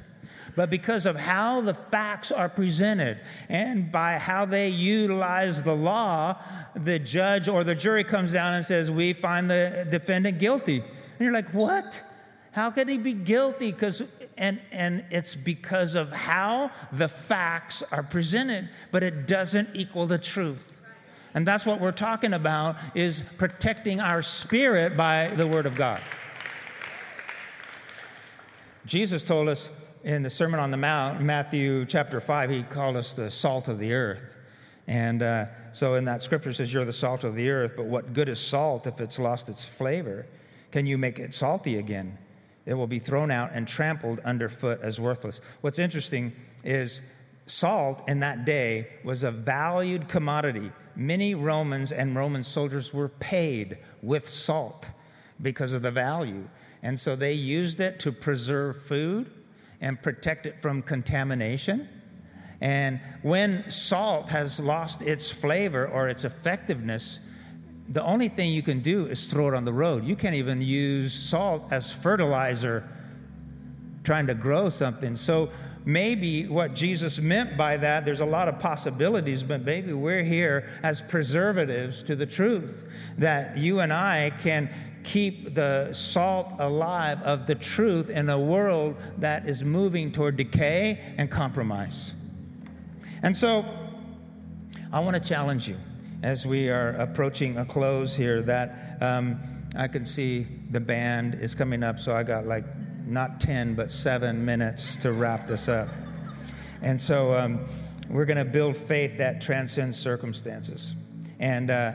but 0.58 0.70
because 0.70 1.06
of 1.06 1.14
how 1.14 1.60
the 1.60 1.72
facts 1.72 2.32
are 2.32 2.48
presented 2.48 3.20
and 3.48 3.92
by 3.92 4.18
how 4.18 4.44
they 4.44 4.68
utilize 4.68 5.62
the 5.62 5.72
law, 5.72 6.36
the 6.74 6.98
judge 6.98 7.46
or 7.46 7.62
the 7.62 7.76
jury 7.76 8.02
comes 8.02 8.32
down 8.32 8.54
and 8.54 8.64
says, 8.64 8.90
We 8.90 9.12
find 9.12 9.48
the 9.48 9.86
defendant 9.88 10.40
guilty. 10.40 10.78
And 10.78 11.20
you're 11.20 11.32
like, 11.32 11.50
What? 11.50 12.02
How 12.50 12.72
could 12.72 12.88
he 12.88 12.98
be 12.98 13.12
guilty? 13.12 13.70
Because 13.70 14.02
and, 14.36 14.60
and 14.72 15.04
it's 15.10 15.36
because 15.36 15.94
of 15.94 16.10
how 16.10 16.72
the 16.90 17.08
facts 17.08 17.84
are 17.92 18.02
presented, 18.02 18.68
but 18.90 19.04
it 19.04 19.28
doesn't 19.28 19.68
equal 19.74 20.06
the 20.06 20.18
truth. 20.18 20.76
And 21.34 21.46
that's 21.46 21.66
what 21.66 21.80
we're 21.80 21.92
talking 21.92 22.32
about 22.32 22.74
is 22.96 23.22
protecting 23.36 24.00
our 24.00 24.22
spirit 24.22 24.96
by 24.96 25.28
the 25.28 25.46
word 25.46 25.66
of 25.66 25.76
God. 25.76 26.00
Jesus 28.86 29.22
told 29.22 29.48
us 29.48 29.70
in 30.04 30.22
the 30.22 30.30
Sermon 30.30 30.60
on 30.60 30.70
the 30.70 30.76
Mount, 30.76 31.20
Matthew 31.20 31.84
chapter 31.86 32.20
5, 32.20 32.50
he 32.50 32.62
called 32.62 32.96
us 32.96 33.14
the 33.14 33.30
salt 33.30 33.68
of 33.68 33.78
the 33.78 33.92
earth. 33.92 34.36
And 34.86 35.22
uh, 35.22 35.46
so 35.72 35.94
in 35.96 36.04
that 36.06 36.22
scripture 36.22 36.52
says, 36.52 36.72
You're 36.72 36.84
the 36.84 36.92
salt 36.92 37.24
of 37.24 37.34
the 37.34 37.50
earth, 37.50 37.74
but 37.76 37.86
what 37.86 38.12
good 38.12 38.28
is 38.28 38.40
salt 38.40 38.86
if 38.86 39.00
it's 39.00 39.18
lost 39.18 39.48
its 39.48 39.64
flavor? 39.64 40.26
Can 40.70 40.86
you 40.86 40.98
make 40.98 41.18
it 41.18 41.34
salty 41.34 41.78
again? 41.78 42.16
It 42.64 42.74
will 42.74 42.86
be 42.86 42.98
thrown 42.98 43.30
out 43.30 43.50
and 43.52 43.66
trampled 43.66 44.20
underfoot 44.20 44.80
as 44.82 45.00
worthless. 45.00 45.40
What's 45.62 45.78
interesting 45.78 46.32
is 46.64 47.02
salt 47.46 48.06
in 48.08 48.20
that 48.20 48.44
day 48.44 48.88
was 49.04 49.24
a 49.24 49.30
valued 49.30 50.08
commodity. 50.08 50.70
Many 50.94 51.34
Romans 51.34 51.92
and 51.92 52.14
Roman 52.14 52.44
soldiers 52.44 52.92
were 52.92 53.08
paid 53.08 53.78
with 54.02 54.28
salt 54.28 54.90
because 55.40 55.72
of 55.72 55.82
the 55.82 55.90
value. 55.90 56.48
And 56.82 56.98
so 56.98 57.16
they 57.16 57.32
used 57.32 57.80
it 57.80 57.98
to 58.00 58.12
preserve 58.12 58.82
food 58.82 59.30
and 59.80 60.00
protect 60.02 60.46
it 60.46 60.60
from 60.60 60.82
contamination. 60.82 61.88
And 62.60 63.00
when 63.22 63.70
salt 63.70 64.30
has 64.30 64.58
lost 64.58 65.02
its 65.02 65.30
flavor 65.30 65.86
or 65.86 66.08
its 66.08 66.24
effectiveness, 66.24 67.20
the 67.88 68.02
only 68.02 68.28
thing 68.28 68.50
you 68.50 68.62
can 68.62 68.80
do 68.80 69.06
is 69.06 69.30
throw 69.30 69.48
it 69.48 69.54
on 69.54 69.64
the 69.64 69.72
road. 69.72 70.04
You 70.04 70.16
can't 70.16 70.34
even 70.34 70.60
use 70.60 71.14
salt 71.14 71.68
as 71.70 71.92
fertilizer 71.92 72.88
trying 74.04 74.26
to 74.26 74.34
grow 74.34 74.68
something. 74.70 75.16
So 75.16 75.50
maybe 75.88 76.46
what 76.46 76.74
Jesus 76.74 77.18
meant 77.18 77.56
by 77.56 77.78
that, 77.78 78.04
there's 78.04 78.20
a 78.20 78.26
lot 78.26 78.46
of 78.46 78.58
possibilities, 78.58 79.42
but 79.42 79.64
maybe 79.64 79.94
we're 79.94 80.22
here 80.22 80.68
as 80.82 81.00
preservatives 81.00 82.02
to 82.02 82.14
the 82.14 82.26
truth 82.26 82.86
that 83.16 83.56
you 83.56 83.80
and 83.80 83.90
I 83.90 84.30
can 84.38 84.70
keep 85.02 85.54
the 85.54 85.90
salt 85.94 86.52
alive 86.58 87.22
of 87.22 87.46
the 87.46 87.54
truth 87.54 88.10
in 88.10 88.28
a 88.28 88.38
world 88.38 88.96
that 89.16 89.48
is 89.48 89.64
moving 89.64 90.12
toward 90.12 90.36
decay 90.36 91.00
and 91.16 91.30
compromise. 91.30 92.14
And 93.22 93.34
so 93.34 93.64
I 94.92 95.00
want 95.00 95.16
to 95.16 95.26
challenge 95.26 95.70
you 95.70 95.78
as 96.22 96.46
we 96.46 96.68
are 96.68 96.90
approaching 96.96 97.56
a 97.56 97.64
close 97.64 98.14
here 98.14 98.42
that 98.42 98.98
um, 99.00 99.40
I 99.74 99.88
can 99.88 100.04
see 100.04 100.46
the 100.70 100.80
band 100.80 101.36
is 101.36 101.54
coming 101.54 101.82
up, 101.82 101.98
so 101.98 102.14
I 102.14 102.24
got 102.24 102.46
like 102.46 102.64
not 103.08 103.40
10, 103.40 103.74
but 103.74 103.90
seven 103.90 104.44
minutes 104.44 104.96
to 104.98 105.12
wrap 105.12 105.46
this 105.46 105.68
up. 105.68 105.88
And 106.82 107.00
so 107.00 107.34
um, 107.34 107.64
we're 108.08 108.24
going 108.24 108.38
to 108.38 108.44
build 108.44 108.76
faith 108.76 109.18
that 109.18 109.40
transcends 109.40 109.98
circumstances. 109.98 110.94
And 111.38 111.70
uh, 111.70 111.92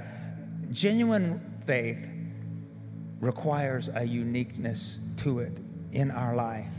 genuine 0.72 1.60
faith 1.66 2.10
requires 3.20 3.90
a 3.94 4.06
uniqueness 4.06 5.00
to 5.18 5.40
it 5.40 5.58
in 5.92 6.12
our 6.12 6.36
life. 6.36 6.72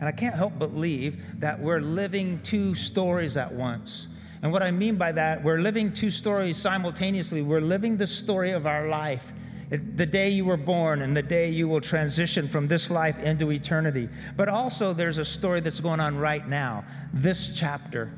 And 0.00 0.08
I 0.08 0.12
can't 0.12 0.34
help 0.34 0.52
but 0.58 0.72
believe 0.72 1.40
that 1.40 1.58
we're 1.58 1.80
living 1.80 2.40
two 2.42 2.74
stories 2.74 3.36
at 3.36 3.52
once. 3.52 4.08
And 4.42 4.52
what 4.52 4.62
I 4.62 4.70
mean 4.70 4.96
by 4.96 5.12
that, 5.12 5.42
we're 5.42 5.58
living 5.58 5.92
two 5.92 6.10
stories 6.10 6.56
simultaneously. 6.56 7.42
We're 7.42 7.60
living 7.60 7.96
the 7.96 8.06
story 8.06 8.52
of 8.52 8.66
our 8.66 8.88
life 8.88 9.32
the 9.70 10.06
day 10.06 10.30
you 10.30 10.44
were 10.44 10.56
born 10.56 11.02
and 11.02 11.16
the 11.16 11.22
day 11.22 11.50
you 11.50 11.68
will 11.68 11.80
transition 11.80 12.48
from 12.48 12.68
this 12.68 12.90
life 12.90 13.18
into 13.20 13.52
eternity. 13.52 14.08
But 14.36 14.48
also, 14.48 14.92
there's 14.92 15.18
a 15.18 15.24
story 15.24 15.60
that's 15.60 15.80
going 15.80 16.00
on 16.00 16.16
right 16.16 16.46
now, 16.46 16.84
this 17.12 17.58
chapter. 17.58 18.10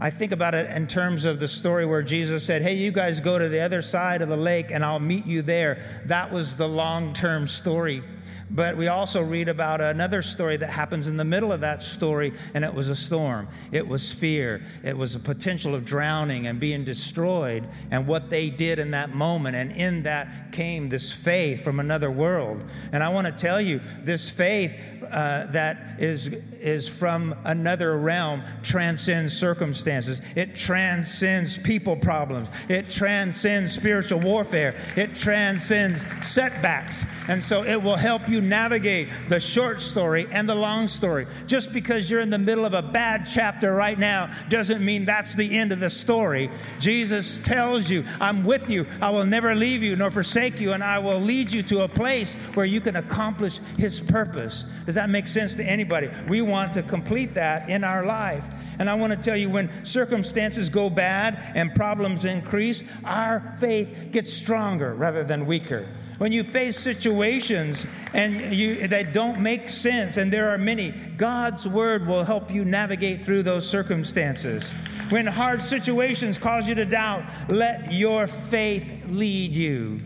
I 0.00 0.10
think 0.10 0.32
about 0.32 0.54
it 0.54 0.68
in 0.70 0.86
terms 0.86 1.24
of 1.24 1.40
the 1.40 1.48
story 1.48 1.86
where 1.86 2.02
Jesus 2.02 2.44
said, 2.44 2.62
Hey, 2.62 2.74
you 2.74 2.90
guys 2.90 3.20
go 3.20 3.38
to 3.38 3.48
the 3.48 3.60
other 3.60 3.80
side 3.80 4.22
of 4.22 4.28
the 4.28 4.36
lake 4.36 4.70
and 4.70 4.84
I'll 4.84 5.00
meet 5.00 5.24
you 5.24 5.40
there. 5.40 6.02
That 6.06 6.32
was 6.32 6.56
the 6.56 6.68
long 6.68 7.14
term 7.14 7.46
story. 7.46 8.02
But 8.50 8.76
we 8.76 8.88
also 8.88 9.22
read 9.22 9.48
about 9.48 9.80
another 9.80 10.22
story 10.22 10.56
that 10.56 10.70
happens 10.70 11.08
in 11.08 11.16
the 11.16 11.24
middle 11.24 11.52
of 11.52 11.60
that 11.62 11.82
story, 11.82 12.32
and 12.54 12.64
it 12.64 12.74
was 12.74 12.88
a 12.88 12.96
storm. 12.96 13.48
It 13.72 13.86
was 13.86 14.12
fear. 14.12 14.62
It 14.82 14.96
was 14.96 15.14
a 15.14 15.20
potential 15.20 15.74
of 15.74 15.84
drowning 15.84 16.46
and 16.46 16.60
being 16.60 16.84
destroyed, 16.84 17.68
and 17.90 18.06
what 18.06 18.30
they 18.30 18.50
did 18.50 18.78
in 18.78 18.92
that 18.92 19.14
moment. 19.14 19.56
And 19.56 19.72
in 19.72 20.02
that 20.04 20.52
came 20.52 20.88
this 20.88 21.12
faith 21.12 21.64
from 21.64 21.80
another 21.80 22.10
world. 22.10 22.64
And 22.92 23.02
I 23.02 23.08
want 23.08 23.26
to 23.26 23.32
tell 23.32 23.60
you, 23.60 23.80
this 24.02 24.28
faith 24.30 25.03
uh, 25.14 25.46
that 25.46 25.94
is, 26.00 26.28
is 26.60 26.88
from 26.88 27.34
another 27.44 27.96
realm 27.96 28.42
transcends 28.64 29.32
circumstances, 29.32 30.20
it 30.34 30.56
transcends 30.56 31.56
people 31.56 31.96
problems, 31.96 32.48
it 32.68 32.90
transcends 32.90 33.72
spiritual 33.72 34.18
warfare, 34.18 34.74
it 34.96 35.14
transcends 35.14 36.04
setbacks. 36.26 37.04
And 37.28 37.40
so 37.42 37.62
it 37.62 37.80
will 37.80 37.96
help 37.96 38.28
you 38.28 38.40
navigate 38.40 39.08
the 39.28 39.38
short 39.38 39.80
story 39.80 40.26
and 40.32 40.48
the 40.48 40.54
long 40.54 40.88
story. 40.88 41.26
Just 41.46 41.72
because 41.72 42.10
you're 42.10 42.20
in 42.20 42.30
the 42.30 42.38
middle 42.38 42.64
of 42.64 42.74
a 42.74 42.82
bad 42.82 43.24
chapter 43.24 43.72
right 43.72 43.98
now 43.98 44.30
doesn't 44.48 44.84
mean 44.84 45.04
that's 45.04 45.34
the 45.36 45.56
end 45.56 45.70
of 45.70 45.78
the 45.78 45.90
story. 45.90 46.50
Jesus 46.80 47.38
tells 47.38 47.88
you, 47.88 48.04
I'm 48.20 48.44
with 48.44 48.68
you. 48.68 48.84
I 49.00 49.10
will 49.10 49.24
never 49.24 49.54
leave 49.54 49.82
you 49.82 49.94
nor 49.94 50.10
forsake 50.10 50.60
you, 50.60 50.72
and 50.72 50.82
I 50.82 50.98
will 50.98 51.20
lead 51.20 51.52
you 51.52 51.62
to 51.64 51.84
a 51.84 51.88
place 51.88 52.34
where 52.54 52.66
you 52.66 52.80
can 52.80 52.96
accomplish 52.96 53.58
His 53.78 54.00
purpose. 54.00 54.64
Does 54.86 54.96
that 54.96 55.03
make 55.10 55.28
sense 55.28 55.54
to 55.56 55.64
anybody? 55.64 56.08
We 56.28 56.42
want 56.42 56.72
to 56.74 56.82
complete 56.82 57.34
that 57.34 57.68
in 57.68 57.84
our 57.84 58.04
life. 58.04 58.44
And 58.78 58.90
I 58.90 58.94
want 58.94 59.12
to 59.12 59.18
tell 59.18 59.36
you 59.36 59.50
when 59.50 59.84
circumstances 59.84 60.68
go 60.68 60.90
bad 60.90 61.38
and 61.54 61.74
problems 61.74 62.24
increase, 62.24 62.82
our 63.04 63.56
faith 63.58 64.08
gets 64.10 64.32
stronger 64.32 64.94
rather 64.94 65.24
than 65.24 65.46
weaker. 65.46 65.88
When 66.18 66.30
you 66.30 66.44
face 66.44 66.78
situations 66.78 67.86
and 68.12 68.54
you, 68.54 68.86
that 68.88 69.12
don't 69.12 69.40
make 69.40 69.68
sense, 69.68 70.16
and 70.16 70.32
there 70.32 70.50
are 70.50 70.58
many, 70.58 70.92
God's 71.16 71.66
word 71.66 72.06
will 72.06 72.24
help 72.24 72.52
you 72.52 72.64
navigate 72.64 73.20
through 73.20 73.42
those 73.42 73.68
circumstances. 73.68 74.70
When 75.10 75.26
hard 75.26 75.60
situations 75.60 76.38
cause 76.38 76.68
you 76.68 76.74
to 76.76 76.84
doubt, 76.84 77.24
let 77.48 77.92
your 77.92 78.26
faith 78.26 79.04
lead 79.08 79.54
you. 79.54 80.00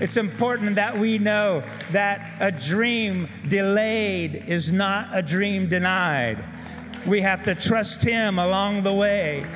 It's 0.00 0.16
important 0.16 0.74
that 0.74 0.98
we 0.98 1.18
know 1.18 1.62
that 1.92 2.32
a 2.40 2.50
dream 2.50 3.28
delayed 3.46 4.44
is 4.48 4.72
not 4.72 5.08
a 5.12 5.22
dream 5.22 5.68
denied. 5.68 6.44
We 7.06 7.20
have 7.20 7.44
to 7.44 7.54
trust 7.54 8.02
Him 8.02 8.38
along 8.38 8.82
the 8.82 8.92
way, 8.92 9.46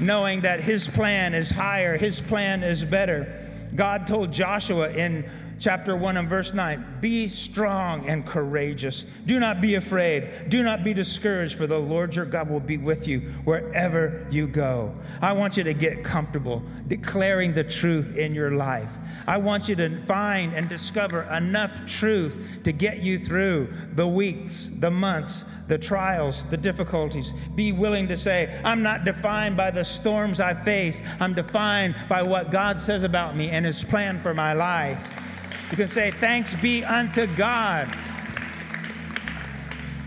knowing 0.00 0.40
that 0.42 0.60
His 0.60 0.88
plan 0.88 1.34
is 1.34 1.50
higher, 1.50 1.98
His 1.98 2.20
plan 2.20 2.62
is 2.62 2.84
better. 2.84 3.34
God 3.74 4.06
told 4.06 4.32
Joshua 4.32 4.90
in 4.90 5.28
chapter 5.62 5.96
1 5.96 6.16
and 6.16 6.28
verse 6.28 6.52
9 6.52 6.98
Be 7.00 7.28
strong 7.28 8.06
and 8.08 8.26
courageous. 8.26 9.06
Do 9.24 9.38
not 9.38 9.60
be 9.60 9.76
afraid. 9.76 10.48
Do 10.48 10.62
not 10.62 10.82
be 10.82 10.92
discouraged, 10.92 11.56
for 11.56 11.66
the 11.66 11.78
Lord 11.78 12.16
your 12.16 12.26
God 12.26 12.50
will 12.50 12.60
be 12.60 12.76
with 12.76 13.06
you 13.06 13.20
wherever 13.44 14.26
you 14.30 14.48
go. 14.48 14.94
I 15.20 15.32
want 15.32 15.56
you 15.56 15.64
to 15.64 15.72
get 15.72 16.02
comfortable 16.02 16.62
declaring 16.88 17.52
the 17.52 17.64
truth 17.64 18.16
in 18.16 18.34
your 18.34 18.50
life. 18.50 18.98
I 19.26 19.38
want 19.38 19.68
you 19.68 19.76
to 19.76 20.02
find 20.02 20.52
and 20.52 20.68
discover 20.68 21.22
enough 21.22 21.86
truth 21.86 22.60
to 22.64 22.72
get 22.72 22.98
you 22.98 23.18
through 23.18 23.72
the 23.92 24.06
weeks, 24.06 24.68
the 24.78 24.90
months, 24.90 25.44
the 25.68 25.78
trials, 25.78 26.44
the 26.46 26.56
difficulties. 26.56 27.32
Be 27.54 27.70
willing 27.70 28.08
to 28.08 28.16
say, 28.16 28.60
I'm 28.64 28.82
not 28.82 29.04
defined 29.04 29.56
by 29.56 29.70
the 29.70 29.84
storms 29.84 30.40
I 30.40 30.54
face. 30.54 31.00
I'm 31.20 31.34
defined 31.34 31.94
by 32.08 32.24
what 32.24 32.50
God 32.50 32.80
says 32.80 33.04
about 33.04 33.36
me 33.36 33.50
and 33.50 33.64
His 33.64 33.84
plan 33.84 34.18
for 34.18 34.34
my 34.34 34.54
life. 34.54 35.21
You 35.70 35.76
can 35.76 35.88
say, 35.88 36.10
Thanks 36.10 36.54
be 36.54 36.84
unto 36.84 37.26
God. 37.34 37.88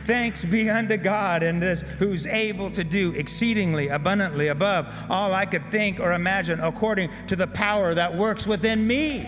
Thanks 0.05 0.45
be 0.45 0.69
unto 0.69 0.97
God 0.97 1.41
in 1.41 1.59
this, 1.59 1.81
who's 1.81 2.27
able 2.27 2.69
to 2.71 2.83
do 2.83 3.11
exceedingly 3.13 3.87
abundantly 3.87 4.49
above 4.49 4.93
all 5.09 5.33
I 5.33 5.47
could 5.47 5.71
think 5.71 5.99
or 5.99 6.13
imagine, 6.13 6.59
according 6.59 7.09
to 7.27 7.35
the 7.35 7.47
power 7.47 7.95
that 7.95 8.15
works 8.15 8.45
within 8.45 8.85
me. 8.85 9.27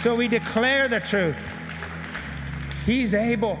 So 0.00 0.14
we 0.14 0.28
declare 0.28 0.86
the 0.88 1.00
truth. 1.00 1.36
He's 2.84 3.14
able 3.14 3.58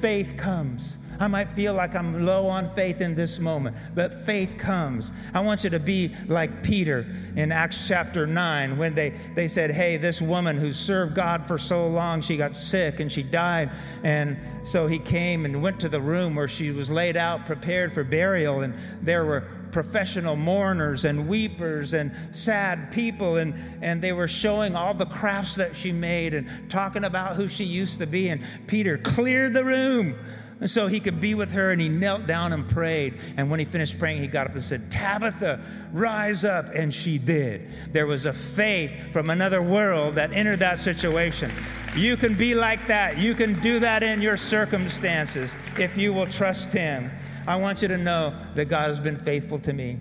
faith 0.00 0.36
comes. 0.36 0.98
I 1.20 1.28
might 1.28 1.50
feel 1.50 1.74
like 1.74 1.94
I'm 1.94 2.24
low 2.24 2.46
on 2.46 2.68
faith 2.74 3.00
in 3.00 3.14
this 3.14 3.38
moment, 3.38 3.76
but 3.94 4.12
faith 4.12 4.56
comes. 4.58 5.12
I 5.32 5.40
want 5.40 5.64
you 5.64 5.70
to 5.70 5.80
be 5.80 6.14
like 6.26 6.62
Peter 6.62 7.06
in 7.36 7.52
Acts 7.52 7.88
chapter 7.88 8.26
9 8.26 8.76
when 8.76 8.94
they, 8.94 9.10
they 9.34 9.48
said, 9.48 9.70
Hey, 9.70 9.96
this 9.96 10.20
woman 10.20 10.56
who 10.56 10.72
served 10.72 11.14
God 11.14 11.46
for 11.46 11.58
so 11.58 11.86
long, 11.86 12.20
she 12.20 12.36
got 12.36 12.54
sick 12.54 13.00
and 13.00 13.10
she 13.10 13.22
died. 13.22 13.70
And 14.02 14.38
so 14.64 14.86
he 14.86 14.98
came 14.98 15.44
and 15.44 15.62
went 15.62 15.80
to 15.80 15.88
the 15.88 16.00
room 16.00 16.34
where 16.34 16.48
she 16.48 16.70
was 16.70 16.90
laid 16.90 17.16
out, 17.16 17.46
prepared 17.46 17.92
for 17.92 18.04
burial. 18.04 18.60
And 18.60 18.74
there 19.02 19.24
were 19.24 19.44
professional 19.74 20.36
mourners 20.36 21.04
and 21.04 21.28
weepers 21.28 21.94
and 21.94 22.14
sad 22.34 22.92
people. 22.92 23.36
And, 23.36 23.54
and 23.82 24.00
they 24.00 24.12
were 24.12 24.28
showing 24.28 24.76
all 24.76 24.94
the 24.94 25.06
crafts 25.06 25.56
that 25.56 25.74
she 25.76 25.92
made 25.92 26.32
and 26.32 26.70
talking 26.70 27.04
about 27.04 27.36
who 27.36 27.48
she 27.48 27.64
used 27.64 27.98
to 27.98 28.06
be. 28.06 28.28
And 28.28 28.42
Peter 28.66 28.96
cleared 28.96 29.52
the 29.52 29.64
room. 29.64 30.16
And 30.60 30.70
so 30.70 30.86
he 30.86 31.00
could 31.00 31.20
be 31.20 31.34
with 31.34 31.52
her, 31.52 31.70
and 31.70 31.80
he 31.80 31.88
knelt 31.88 32.26
down 32.26 32.52
and 32.52 32.66
prayed. 32.68 33.14
And 33.36 33.50
when 33.50 33.58
he 33.58 33.66
finished 33.66 33.98
praying, 33.98 34.20
he 34.20 34.26
got 34.26 34.46
up 34.46 34.54
and 34.54 34.62
said, 34.62 34.90
Tabitha, 34.90 35.60
rise 35.92 36.44
up. 36.44 36.70
And 36.74 36.92
she 36.94 37.18
did. 37.18 37.68
There 37.92 38.06
was 38.06 38.26
a 38.26 38.32
faith 38.32 39.12
from 39.12 39.30
another 39.30 39.60
world 39.60 40.14
that 40.14 40.32
entered 40.32 40.60
that 40.60 40.78
situation. 40.78 41.50
You 41.96 42.16
can 42.16 42.34
be 42.34 42.54
like 42.54 42.86
that. 42.86 43.18
You 43.18 43.34
can 43.34 43.60
do 43.60 43.80
that 43.80 44.02
in 44.02 44.22
your 44.22 44.36
circumstances 44.36 45.54
if 45.78 45.96
you 45.96 46.12
will 46.12 46.26
trust 46.26 46.72
him. 46.72 47.10
I 47.46 47.56
want 47.56 47.82
you 47.82 47.88
to 47.88 47.98
know 47.98 48.34
that 48.54 48.66
God 48.66 48.88
has 48.88 49.00
been 49.00 49.18
faithful 49.18 49.58
to 49.60 49.72
me. 49.72 49.98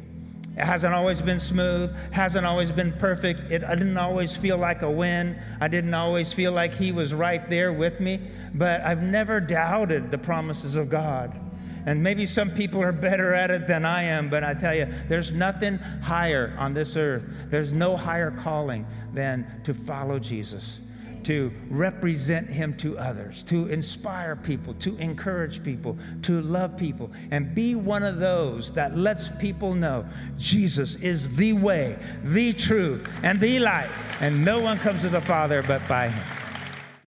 It 0.55 0.65
hasn't 0.65 0.93
always 0.93 1.19
been 1.19 1.39
smooth, 1.39 1.95
hasn't 2.11 2.45
always 2.45 2.71
been 2.71 2.91
perfect. 2.93 3.51
It, 3.51 3.63
I 3.63 3.75
didn't 3.75 3.97
always 3.97 4.35
feel 4.35 4.57
like 4.57 4.83
a 4.83 4.91
win. 4.91 5.41
I 5.59 5.67
didn't 5.67 5.93
always 5.93 6.31
feel 6.31 6.51
like 6.51 6.73
He 6.73 6.91
was 6.91 7.13
right 7.13 7.49
there 7.49 7.73
with 7.73 7.99
me, 7.99 8.19
but 8.53 8.81
I've 8.81 9.01
never 9.01 9.39
doubted 9.39 10.11
the 10.11 10.19
promises 10.19 10.75
of 10.75 10.89
God. 10.89 11.39
And 11.85 12.03
maybe 12.03 12.25
some 12.25 12.51
people 12.51 12.81
are 12.81 12.91
better 12.91 13.33
at 13.33 13.51
it 13.51 13.67
than 13.67 13.83
I 13.83 14.03
am, 14.03 14.29
but 14.29 14.43
I 14.43 14.53
tell 14.53 14.75
you, 14.75 14.87
there's 15.09 15.31
nothing 15.31 15.79
higher 16.01 16.55
on 16.57 16.73
this 16.73 16.95
earth. 16.95 17.47
There's 17.49 17.73
no 17.73 17.97
higher 17.97 18.31
calling 18.31 18.85
than 19.13 19.61
to 19.63 19.73
follow 19.73 20.19
Jesus 20.19 20.79
to 21.25 21.51
represent 21.69 22.49
Him 22.49 22.75
to 22.77 22.97
others, 22.97 23.43
to 23.45 23.67
inspire 23.67 24.35
people, 24.35 24.73
to 24.75 24.97
encourage 24.97 25.63
people, 25.63 25.97
to 26.23 26.41
love 26.41 26.77
people, 26.77 27.11
and 27.31 27.53
be 27.53 27.75
one 27.75 28.03
of 28.03 28.19
those 28.19 28.71
that 28.73 28.97
lets 28.97 29.29
people 29.29 29.73
know 29.73 30.05
Jesus 30.37 30.95
is 30.95 31.35
the 31.35 31.53
way, 31.53 31.97
the 32.23 32.53
truth, 32.53 33.09
and 33.23 33.39
the 33.39 33.59
life, 33.59 34.21
and 34.21 34.43
no 34.43 34.59
one 34.59 34.77
comes 34.77 35.01
to 35.01 35.09
the 35.09 35.21
Father 35.21 35.63
but 35.63 35.85
by 35.87 36.09
Him. 36.09 36.42